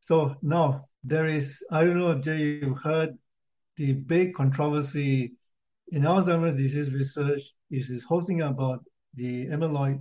[0.02, 0.66] So now
[1.04, 3.12] there is, I don't know, Jay, you heard
[3.78, 5.34] the big controversy
[5.96, 8.80] in Alzheimer's disease research is, this whole thing about
[9.16, 10.00] the amyloid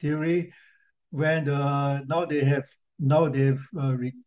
[0.00, 0.52] theory,
[1.10, 2.66] when uh, now they have
[2.98, 4.20] now they've uh, re-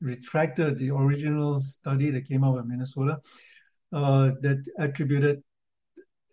[0.00, 3.18] retracted the original study that came out of Minnesota
[3.92, 5.42] uh, that attributed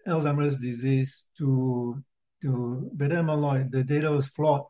[0.08, 2.01] Alzheimer's disease to
[2.41, 3.72] to beta amyloid.
[3.72, 4.64] The data was flawed.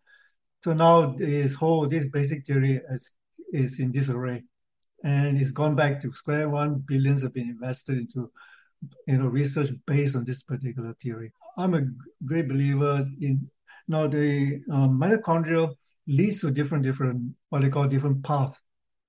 [0.63, 3.11] So now this whole this basic theory is
[3.51, 4.43] is in disarray,
[5.03, 6.83] and it's gone back to square one.
[6.87, 8.31] Billions have been invested into
[9.07, 11.31] you know, research based on this particular theory.
[11.57, 11.83] I'm a
[12.25, 13.49] great believer in
[13.87, 15.75] now the um, mitochondrial
[16.07, 18.57] leads to different different what they call different path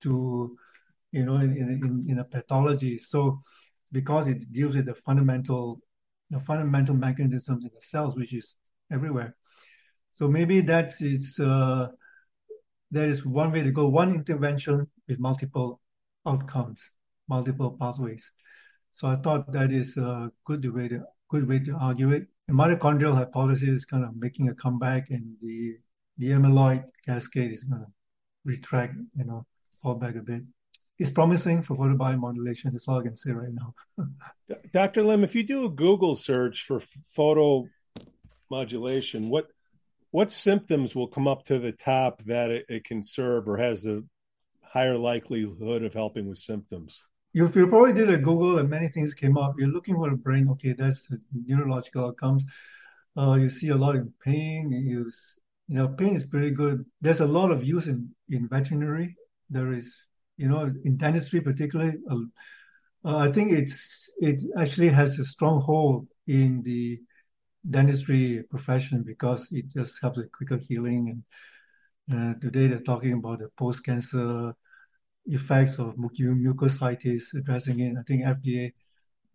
[0.03, 0.57] to
[1.11, 2.99] you know in, in, in a pathology.
[2.99, 3.41] So
[3.91, 5.79] because it deals with the fundamental
[6.29, 8.55] the fundamental mechanisms in the cells, which is
[8.91, 9.35] everywhere.
[10.15, 11.87] So maybe that's it's uh,
[12.91, 13.87] that is one way to go.
[13.87, 15.81] One intervention with multiple
[16.25, 16.81] outcomes,
[17.27, 18.31] multiple pathways.
[18.93, 22.27] So I thought that is a good way to good way to argue it.
[22.47, 25.77] The mitochondrial hypothesis is kind of making a comeback, and the
[26.17, 27.91] the amyloid cascade is going to
[28.45, 29.45] retract, you know,
[29.81, 30.43] fall back a bit.
[30.97, 32.71] It's promising for photobiomodulation.
[32.71, 33.73] That's all I can say right now.
[34.73, 35.03] Dr.
[35.03, 36.81] Lim, if you do a Google search for
[37.13, 37.67] photo
[38.49, 39.47] modulation, what
[40.11, 43.85] what symptoms will come up to the top that it, it can serve or has
[43.85, 44.01] a
[44.61, 47.01] higher likelihood of helping with symptoms?
[47.33, 49.55] You, you probably did a Google and many things came up.
[49.57, 50.47] You're looking for the brain.
[50.51, 52.45] Okay, that's neurological outcomes.
[53.17, 54.71] Uh, you see a lot in pain.
[54.71, 55.11] You,
[55.67, 56.85] you know, pain is pretty good.
[57.01, 59.17] There's a lot of use in, in veterinary.
[59.49, 59.93] There is,
[60.37, 61.97] you know, in dentistry particularly.
[62.09, 66.99] Uh, I think it's it actually has a strong hold in the
[67.69, 71.23] dentistry profession because it just helps with quicker healing.
[72.09, 74.53] And uh, today they're talking about the post-cancer
[75.25, 77.95] effects of mucositis, addressing it.
[77.97, 78.73] I think FDA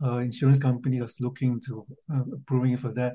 [0.03, 3.15] uh, insurance company is looking to uh, approving for that.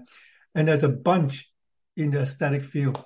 [0.56, 1.50] And there's a bunch
[1.98, 3.04] in the aesthetic field,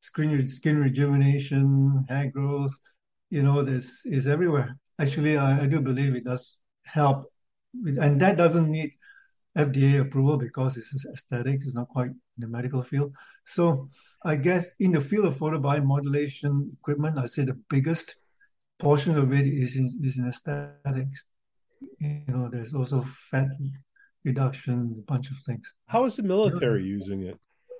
[0.00, 2.72] skin, skin rejuvenation, hair growth,
[3.32, 4.76] you know, this is everywhere.
[4.98, 7.32] Actually, I, I do believe it does help.
[8.04, 8.92] And that doesn't need
[9.56, 13.14] FDA approval because it's aesthetics, it's not quite in the medical field.
[13.46, 13.88] So
[14.22, 18.16] I guess in the field of photobiomodulation equipment, I say the biggest
[18.78, 21.24] portion of it is in, is in aesthetics.
[22.00, 23.48] You know, there's also fat
[24.24, 25.72] reduction, a bunch of things.
[25.86, 27.38] How is the military you know, using it?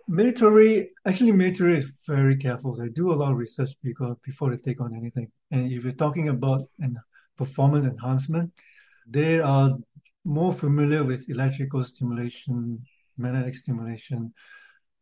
[0.08, 2.74] Military, actually, military is very careful.
[2.74, 5.30] They do a lot of research because before they take on anything.
[5.52, 6.98] And if you're talking about an
[7.36, 8.50] performance enhancement,
[9.06, 9.76] they are
[10.24, 12.82] more familiar with electrical stimulation,
[13.18, 14.32] magnetic stimulation.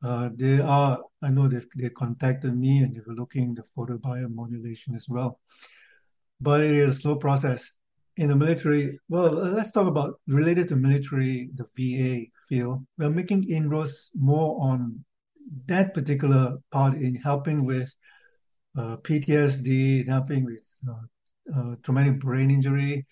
[0.02, 4.96] Uh, they are, I know they've, they contacted me and they were looking the photobiomodulation
[4.96, 5.38] as well.
[6.40, 7.70] But it is a slow process.
[8.16, 12.84] In the military, well, let's talk about related to military, the VA field.
[12.98, 15.04] We're making inroads more on
[15.66, 17.94] that particular part in helping with
[18.76, 20.46] PTSD, helping with
[20.88, 20.92] uh,
[21.56, 23.06] uh, traumatic brain injury,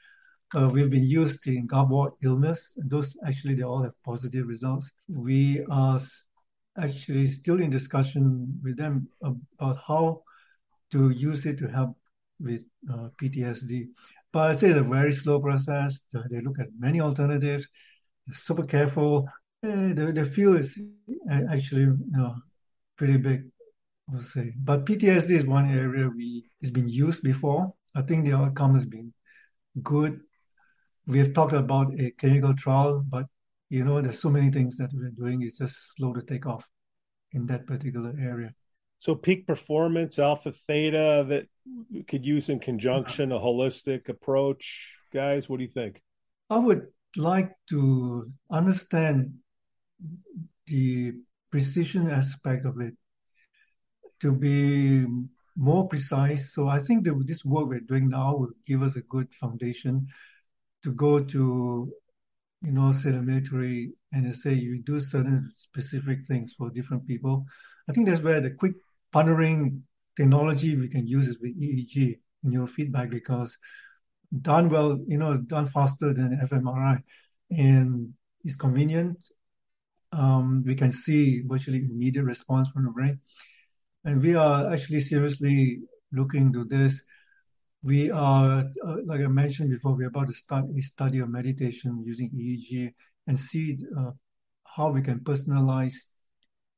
[0.54, 2.72] uh, we've been used in Gulf illness.
[2.76, 4.90] Those actually, they all have positive results.
[5.08, 5.98] We are
[6.80, 10.22] actually still in discussion with them about how
[10.92, 11.96] to use it to help
[12.40, 13.88] with uh, PTSD.
[14.32, 15.98] But I say it's a very slow process.
[16.30, 17.66] They look at many alternatives.
[18.26, 19.28] They're super careful.
[19.66, 20.78] Uh, the, the field is
[21.30, 22.34] uh, actually you know,
[22.96, 23.44] pretty big,
[24.10, 24.54] Would say.
[24.56, 27.72] But PTSD is one area we has been used before.
[27.94, 29.12] I think the outcome has been
[29.82, 30.20] good
[31.08, 33.26] we've talked about a clinical trial, but
[33.70, 35.42] you know, there's so many things that we're doing.
[35.42, 36.66] It's just slow to take off
[37.32, 38.54] in that particular area.
[38.98, 41.46] So peak performance, alpha theta that
[42.06, 44.98] could use in conjunction, a holistic approach.
[45.12, 46.00] Guys, what do you think?
[46.50, 46.86] I would
[47.16, 49.34] like to understand
[50.66, 51.12] the
[51.50, 52.94] precision aspect of it
[54.20, 55.06] to be
[55.56, 56.54] more precise.
[56.54, 60.06] So I think that this work we're doing now will give us a good foundation
[60.84, 61.92] to go to,
[62.62, 67.44] you know, say the military and say you do certain specific things for different people.
[67.88, 68.74] I think that's where the quick
[69.14, 69.80] partnering
[70.16, 73.56] technology we can use is with EEG neurofeedback because
[74.42, 77.02] done well, you know, done faster than fMRI
[77.50, 78.12] and
[78.44, 79.16] it's convenient.
[80.12, 83.20] Um, we can see virtually immediate response from the brain.
[84.08, 85.80] And we are actually seriously
[86.12, 87.02] looking to this
[87.82, 92.02] we are, uh, like I mentioned before, we're about to start a study of meditation
[92.04, 92.92] using EEG
[93.26, 94.10] and see uh,
[94.64, 95.94] how we can personalize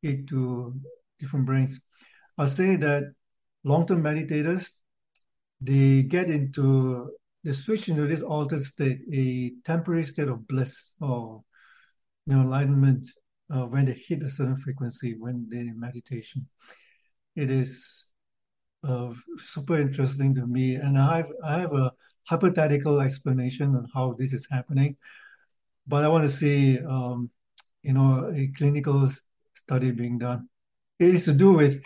[0.03, 0.75] it to
[1.19, 1.81] different brains.
[2.37, 3.05] I'll say that
[3.65, 4.69] long-term meditators,
[5.61, 7.11] they get into,
[7.45, 11.43] they switch into this altered state, a temporary state of bliss or
[12.27, 13.07] you know, enlightenment
[13.55, 16.47] uh, when they hit a certain frequency when they're in meditation.
[17.37, 18.07] It is
[18.87, 20.75] uh, super interesting to me.
[20.75, 21.93] And I have, I have a
[22.25, 24.97] hypothetical explanation on how this is happening,
[25.87, 27.31] but I want to see, um,
[27.83, 29.11] you know, a clinical
[29.55, 30.49] study being done.
[30.99, 31.81] It is to do with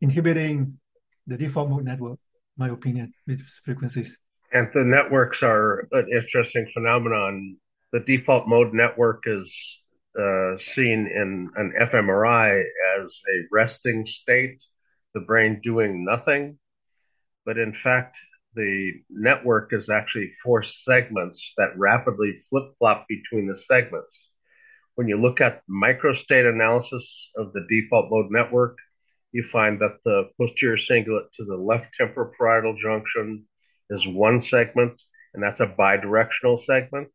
[0.00, 0.78] inhibiting
[1.26, 2.18] the default mode network,
[2.56, 4.18] my opinion, with frequencies.
[4.52, 7.56] And the networks are an interesting phenomenon.
[7.92, 9.80] The default mode network is
[10.18, 12.62] uh, seen in an fMRI
[12.98, 14.62] as a resting state
[15.14, 16.58] the brain doing nothing.
[17.46, 18.18] But in fact,
[18.54, 24.16] the network is actually four segments that rapidly flip flop between the segments.
[24.94, 28.78] When you look at microstate analysis of the default mode network,
[29.32, 33.44] you find that the posterior cingulate to the left temporoparietal junction
[33.90, 35.00] is one segment,
[35.34, 37.08] and that's a bidirectional segment.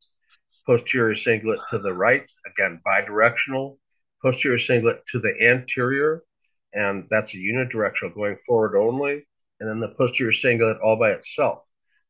[0.66, 3.78] Posterior cingulate to the right, again, bidirectional.
[4.22, 6.24] Posterior cingulate to the anterior
[6.74, 9.28] and that's a unidirectional going forward only,
[9.60, 11.64] and then the posterior cingulate all by itself.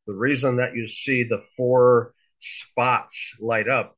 [0.06, 3.96] The reason that you see the four spots light up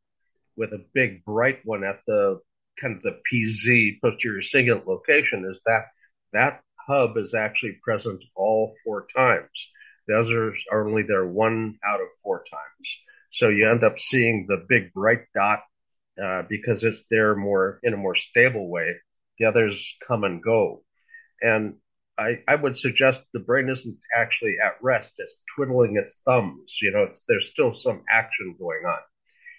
[0.57, 2.41] with a big bright one at the
[2.81, 5.87] kind of the PZ posterior cingulate location is that
[6.33, 9.49] that hub is actually present all four times.
[10.09, 12.97] The others are only there one out of four times.
[13.33, 15.61] So you end up seeing the big bright dot
[16.23, 18.97] uh, because it's there more in a more stable way.
[19.43, 20.85] The others come and go.
[21.41, 21.75] And
[22.17, 25.15] I, I would suggest the brain isn't actually at rest.
[25.19, 26.79] It's twiddling its thumbs.
[26.81, 29.01] You know, there's still some action going on.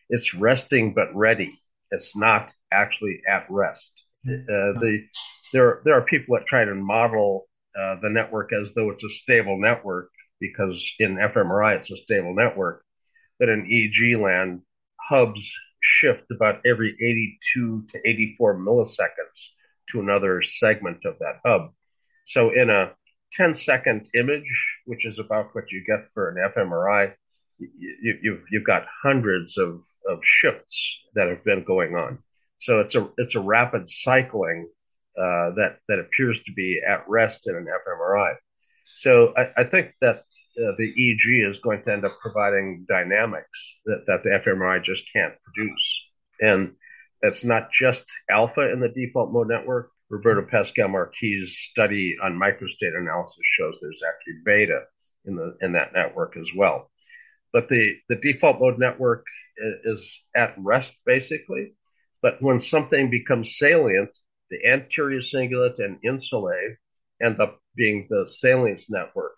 [0.09, 1.59] It's resting but ready.
[1.91, 3.91] It's not actually at rest.
[4.25, 5.01] Uh, the
[5.51, 9.09] there there are people that try to model uh, the network as though it's a
[9.09, 12.85] stable network because in fMRI it's a stable network,
[13.37, 14.61] but in EEG land
[14.95, 19.49] hubs shift about every 82 to 84 milliseconds
[19.91, 21.71] to another segment of that hub.
[22.25, 22.93] So in a
[23.33, 24.51] 10 second image,
[24.85, 27.13] which is about what you get for an fMRI,
[27.59, 32.19] you, you've you've got hundreds of, of shifts that have been going on.
[32.61, 34.69] So it's a it's a rapid cycling
[35.17, 38.35] uh, that that appears to be at rest in an fMRI.
[38.97, 40.23] So I, I think that
[40.57, 45.03] uh, the EEG is going to end up providing dynamics that, that the fMRI just
[45.11, 46.01] can't produce.
[46.39, 46.73] And
[47.23, 49.89] it's not just alpha in the default mode network.
[50.09, 54.81] Roberto Pascual-Marqui's study on microstate analysis shows there's actually beta
[55.25, 56.91] in the in that network as well.
[57.51, 59.25] But the, the default mode network
[59.85, 61.75] is at rest basically.
[62.21, 64.09] But when something becomes salient,
[64.49, 66.75] the anterior cingulate and insulae
[67.23, 69.33] end up being the salience network.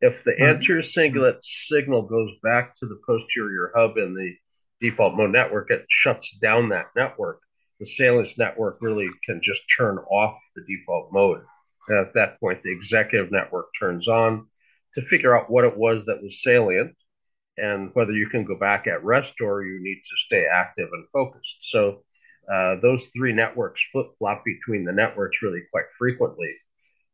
[0.00, 0.56] If the mm-hmm.
[0.56, 4.34] anterior cingulate signal goes back to the posterior hub in the
[4.82, 7.40] default mode network, it shuts down that network.
[7.80, 11.42] The salience network really can just turn off the default mode.
[11.88, 14.46] And at that point, the executive network turns on
[14.94, 16.94] to figure out what it was that was salient
[17.56, 21.06] and whether you can go back at rest or you need to stay active and
[21.12, 21.56] focused.
[21.60, 22.02] So
[22.52, 26.54] uh, those three networks flip flop between the networks really quite frequently.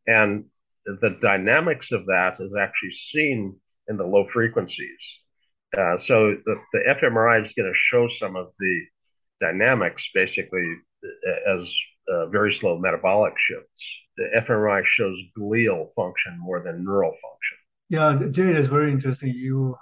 [0.07, 0.47] And
[0.85, 3.57] the dynamics of that is actually seen
[3.89, 5.19] in the low frequencies.
[5.77, 8.81] Uh, so the, the fMRI is going to show some of the
[9.41, 10.67] dynamics basically
[11.05, 11.73] uh, as
[12.11, 13.85] uh, very slow metabolic shifts.
[14.17, 17.57] The fMRI shows glial function more than neural function.
[17.91, 19.33] Yeah, Jay, that's very interesting.
[19.35, 19.77] You,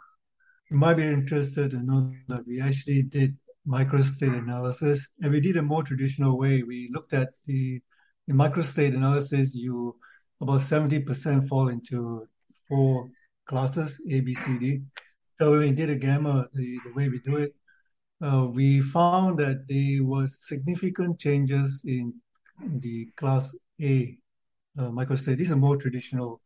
[0.70, 5.56] you might be interested to know that we actually did microstate analysis, and we did
[5.56, 6.62] a more traditional way.
[6.62, 7.80] We looked at the
[8.28, 9.96] in microstate analysis, you
[10.40, 12.28] about 70% fall into
[12.68, 13.08] four
[13.46, 14.82] classes, A, B, C, D.
[15.38, 17.54] So when we did a gamma, the, the way we do it,
[18.24, 22.14] uh, we found that there was significant changes in
[22.80, 24.16] the class A
[24.78, 25.36] uh, microstate.
[25.36, 26.40] These are more traditional.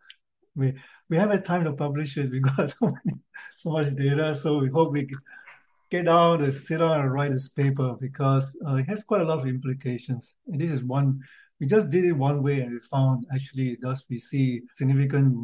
[0.56, 0.74] We
[1.08, 3.22] we haven't time to publish it because so, many,
[3.56, 4.34] so much data.
[4.34, 5.08] So we hope we
[5.90, 9.24] get down and sit down and write this paper because uh, it has quite a
[9.24, 10.36] lot of implications.
[10.48, 11.20] And this is one
[11.60, 15.36] we just did it one way and we found actually thus we see significant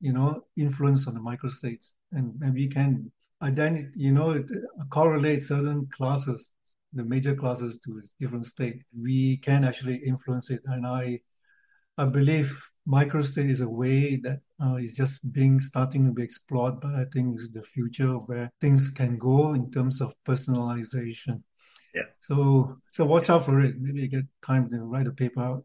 [0.00, 3.10] you know influence on the microstates and, and we can
[3.42, 4.46] identify you know it,
[4.90, 6.50] correlate certain classes
[6.92, 11.18] the major classes to its different state we can actually influence it and i
[11.98, 12.50] i believe
[12.88, 17.04] microstate is a way that uh, is just being starting to be explored but i
[17.12, 21.42] think is the future where things can go in terms of personalization
[21.94, 22.02] yeah.
[22.26, 23.80] So so watch out for it.
[23.80, 25.64] Maybe you get time to write a paper out.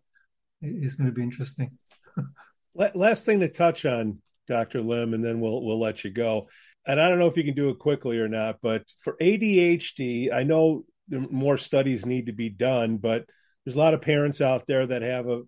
[0.61, 1.77] It's going to be interesting.
[2.75, 4.81] Last thing to touch on, Dr.
[4.81, 6.47] Lim, and then we'll we'll let you go.
[6.85, 10.33] And I don't know if you can do it quickly or not, but for ADHD,
[10.33, 13.25] I know more studies need to be done, but
[13.63, 15.41] there's a lot of parents out there that have a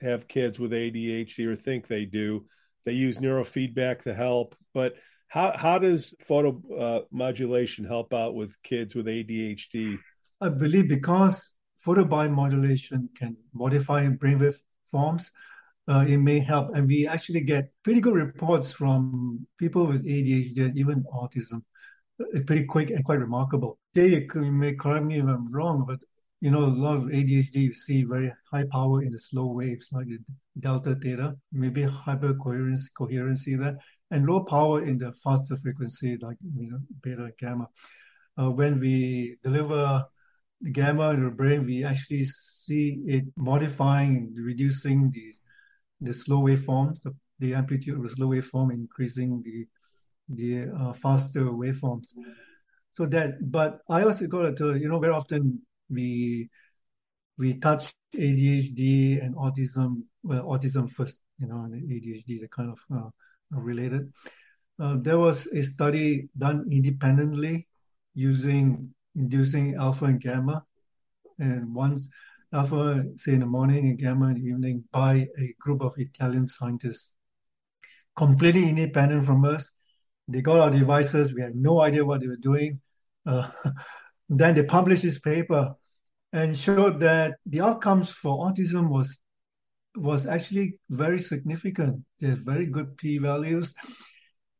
[0.00, 2.46] have kids with ADHD or think they do.
[2.84, 4.94] They use neurofeedback to help, but
[5.28, 9.98] how how does photo uh, modulation help out with kids with ADHD?
[10.40, 14.58] I believe because photobiomodulation can modify brainwave
[14.90, 15.30] forms,
[15.88, 16.74] uh, it may help.
[16.74, 21.62] And we actually get pretty good reports from people with ADHD and even autism.
[22.18, 23.78] It's pretty quick and quite remarkable.
[23.94, 25.98] They may correct me if I'm wrong, but
[26.40, 29.88] you know, a lot of ADHD you see very high power in the slow waves,
[29.92, 30.18] like the
[30.60, 33.78] delta theta, maybe hypercoherence coherency there,
[34.10, 37.66] and low power in the faster frequency, like you know, beta gamma.
[38.38, 40.04] Uh, when we deliver
[40.60, 45.32] the gamma in the brain, we actually see it modifying, reducing the
[46.00, 49.66] the slow waveforms, the, the amplitude of the slow waveform, increasing the
[50.30, 52.14] the uh, faster waveforms.
[52.94, 56.48] So that, but I also got to you know, very often we
[57.36, 62.78] we touch ADHD and autism, well, autism first, you know, and ADHD is kind of
[62.96, 63.10] uh,
[63.50, 64.12] related.
[64.80, 67.66] Uh, there was a study done independently
[68.14, 70.64] using inducing alpha and gamma
[71.38, 72.08] and once
[72.54, 76.48] alpha, say in the morning and gamma in the evening, by a group of Italian
[76.48, 77.12] scientists,
[78.16, 79.70] completely independent from us.
[80.28, 81.34] They got our devices.
[81.34, 82.80] We had no idea what they were doing.
[83.26, 83.50] Uh,
[84.28, 85.74] then they published this paper
[86.32, 89.18] and showed that the outcomes for autism was
[89.96, 92.02] was actually very significant.
[92.20, 93.74] They have very good p values,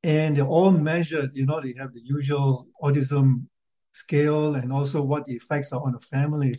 [0.03, 1.31] and they're all measured.
[1.35, 3.47] You know, they have the usual autism
[3.93, 6.55] scale and also what the effects are on the family.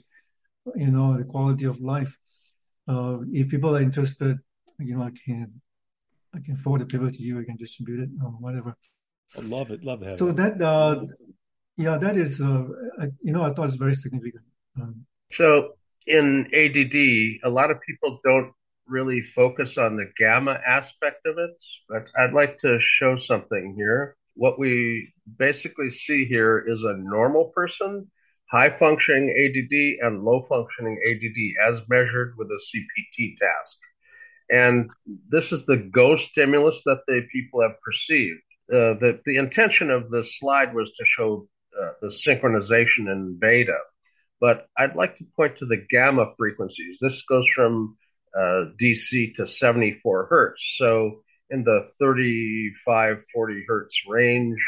[0.75, 2.15] You know, the quality of life.
[2.87, 4.37] Uh, if people are interested,
[4.79, 5.61] you know, I can
[6.35, 7.39] I can forward the paper to you.
[7.39, 8.75] I can distribute it or whatever.
[9.37, 9.83] I love it.
[9.83, 10.17] Love that.
[10.17, 11.05] So that, uh,
[11.77, 12.63] yeah, that is, uh,
[13.21, 14.43] you know, I thought it's very significant.
[14.79, 15.75] Um, so
[16.07, 16.95] in ADD,
[17.43, 18.51] a lot of people don't
[18.87, 21.51] really focus on the gamma aspect of it,
[21.89, 24.15] but I'd like to show something here.
[24.35, 28.09] What we basically see here is a normal person,
[28.55, 33.77] high functioning ADD and low functioning ADD as measured with a CPT task.
[34.49, 34.89] And
[35.29, 38.39] this is the go stimulus that the people have perceived.
[38.71, 41.47] Uh, the, the intention of this slide was to show
[41.79, 43.77] uh, the synchronization in beta,
[44.39, 46.97] but I'd like to point to the gamma frequencies.
[47.01, 47.97] This goes from
[48.35, 50.75] uh, DC to 74 hertz.
[50.77, 54.59] So in the 35, 40 hertz range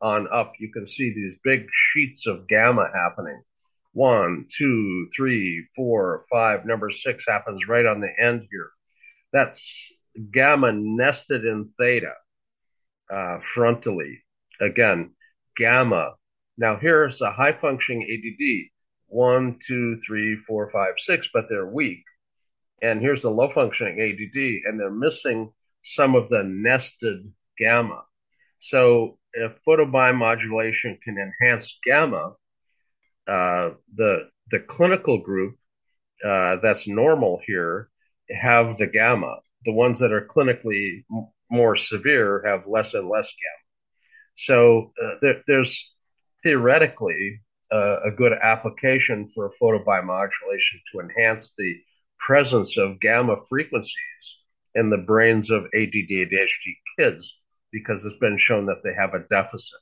[0.00, 3.42] on up, you can see these big sheets of gamma happening.
[3.92, 6.66] One, two, three, four, five.
[6.66, 8.70] Number six happens right on the end here.
[9.32, 9.92] That's
[10.32, 12.12] gamma nested in theta
[13.10, 14.18] uh, frontally.
[14.60, 15.12] Again,
[15.56, 16.14] gamma.
[16.58, 18.70] Now here's a high functioning ADD.
[19.06, 22.02] One, two, three, four, five, six, but they're weak.
[22.82, 25.52] And here's the low functioning ADD, and they're missing
[25.84, 28.02] some of the nested gamma.
[28.60, 32.34] So if photobiomodulation can enhance gamma,
[33.26, 35.56] uh, the the clinical group
[36.24, 37.88] uh, that's normal here
[38.30, 39.36] have the gamma.
[39.64, 43.64] The ones that are clinically m- more severe have less and less gamma.
[44.36, 45.90] So uh, there, there's
[46.42, 47.40] theoretically
[47.72, 51.74] uh, a good application for photobiomodulation to enhance the
[52.18, 53.94] presence of gamma frequencies
[54.74, 57.34] in the brains of ADD ADHD kids
[57.74, 59.80] because it's been shown that they have a deficit.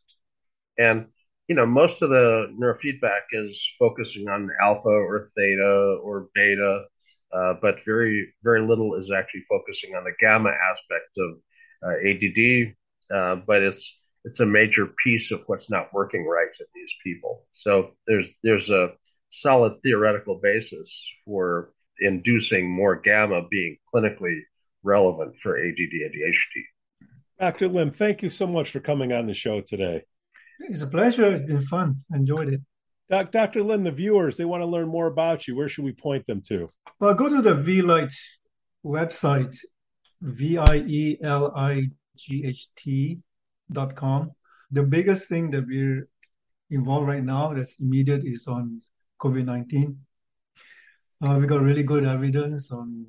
[0.79, 1.07] And
[1.49, 6.85] you know, most of the neurofeedback is focusing on alpha or theta or beta,
[7.33, 11.31] uh, but very, very little is actually focusing on the gamma aspect of
[11.85, 12.75] uh, ADD.
[13.15, 17.45] Uh, but it's it's a major piece of what's not working right in these people.
[17.53, 18.93] So there's there's a
[19.31, 20.89] solid theoretical basis
[21.27, 24.39] for inducing more gamma being clinically
[24.83, 26.72] relevant for ADD ADHD.
[27.41, 27.69] Dr.
[27.69, 30.05] Lim, thank you so much for coming on the show today.
[30.61, 31.35] It's a pleasure.
[31.35, 32.05] It's been fun.
[32.15, 32.61] Enjoyed it.
[33.11, 33.63] Doc, Dr.
[33.63, 35.57] Lim, the viewers, they want to learn more about you.
[35.57, 36.71] Where should we point them to?
[37.01, 38.13] Well, go to the Vielight
[38.87, 39.55] website,
[40.21, 43.19] V I E L I G H T
[43.71, 44.31] dot com.
[44.71, 46.09] The biggest thing that we're
[46.71, 48.81] involved right now that's immediate is on
[49.21, 49.99] COVID 19.
[51.23, 53.07] Uh, we got really good evidence on,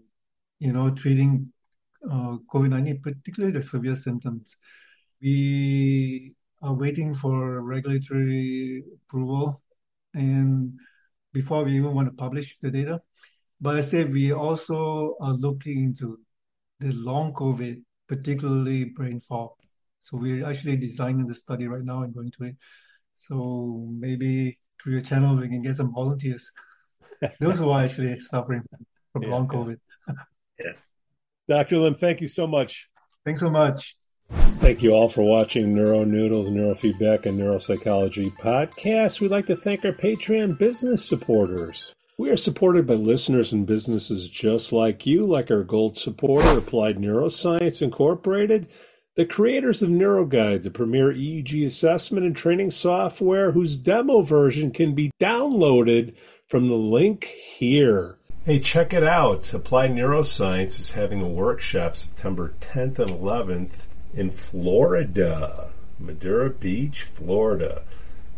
[0.59, 1.52] you know, treating
[2.09, 4.55] uh, COVID-19, particularly the severe symptoms.
[5.21, 9.61] We are waiting for regulatory approval
[10.13, 10.73] and
[11.33, 13.01] before we even want to publish the data.
[13.59, 16.19] But I say we also are looking into
[16.79, 19.51] the long COVID, particularly brain fog.
[20.01, 22.55] So we're actually designing the study right now and going to it.
[23.17, 26.51] So maybe through your channel we can get some volunteers.
[27.39, 28.63] Those who are actually suffering
[29.13, 29.77] from yeah, long COVID.
[30.59, 30.73] yeah.
[31.47, 31.77] Dr.
[31.79, 32.87] Lim, thank you so much.
[33.25, 33.95] Thanks so much.
[34.59, 39.19] Thank you all for watching Neuro Noodles, Neurofeedback, and Neuropsychology podcast.
[39.19, 41.93] We'd like to thank our Patreon business supporters.
[42.17, 46.97] We are supported by listeners and businesses just like you, like our gold supporter, Applied
[46.97, 48.67] Neuroscience Incorporated,
[49.15, 54.95] the creators of NeuroGuide, the premier EEG assessment and training software whose demo version can
[54.95, 56.15] be downloaded
[56.47, 58.17] from the link here.
[58.45, 59.53] Hey, check it out.
[59.53, 67.83] Applied Neuroscience is having a workshop September 10th and 11th in Florida, Madeira Beach, Florida.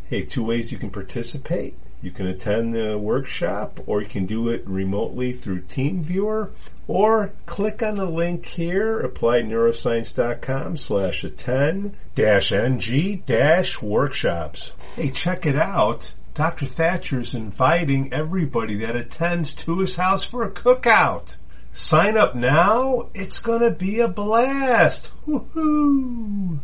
[0.07, 1.75] Hey, two ways you can participate.
[2.03, 6.51] You can attend the workshop or you can do it remotely through TeamViewer
[6.87, 14.77] or click on the link here, appliedneuroscience.com slash attend dash NG dash workshops.
[14.95, 16.13] Hey, check it out.
[16.36, 16.65] Dr.
[16.65, 21.38] Thatcher's inviting everybody that attends to his house for a cookout.
[21.71, 23.07] Sign up now.
[23.13, 25.11] It's gonna be a blast.
[25.25, 26.59] Woohoo!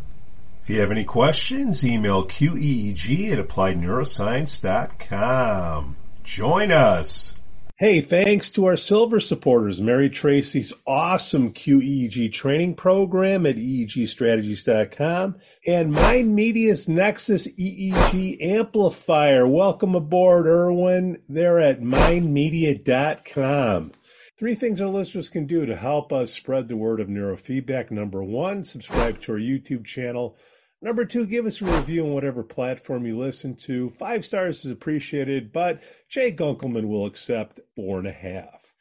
[0.62, 5.96] If you have any questions, email QEEG at appliedneuroscience.com.
[6.22, 7.34] Join us.
[7.82, 15.34] Hey, thanks to our silver supporters, Mary Tracy's awesome QEEG training program at EEGstrategies.com
[15.66, 19.48] and Mind Media's Nexus EEG amplifier.
[19.48, 21.22] Welcome aboard, Erwin.
[21.28, 23.92] They're at mindmedia.com.
[24.38, 27.90] Three things our listeners can do to help us spread the word of neurofeedback.
[27.90, 30.36] Number one, subscribe to our YouTube channel.
[30.84, 33.88] Number two, give us a review on whatever platform you listen to.
[33.88, 38.74] Five stars is appreciated, but Jay Gunkelman will accept four and a half.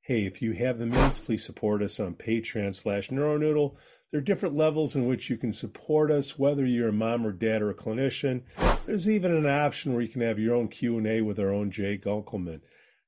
[0.00, 3.74] Hey, if you have the means, please support us on Patreon slash Neuronoodle.
[4.12, 7.32] There are different levels in which you can support us, whether you're a mom or
[7.32, 8.42] dad or a clinician.
[8.86, 11.98] There's even an option where you can have your own Q&A with our own Jay
[11.98, 12.60] Gunkelman.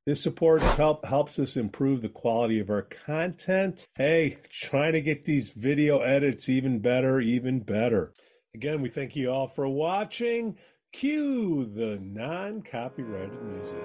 [0.06, 3.86] This support help, helps us improve the quality of our content.
[3.94, 8.12] Hey, trying to get these video edits even better, even better.
[8.54, 10.56] Again, we thank you all for watching.
[10.92, 13.76] Cue the non copyrighted music.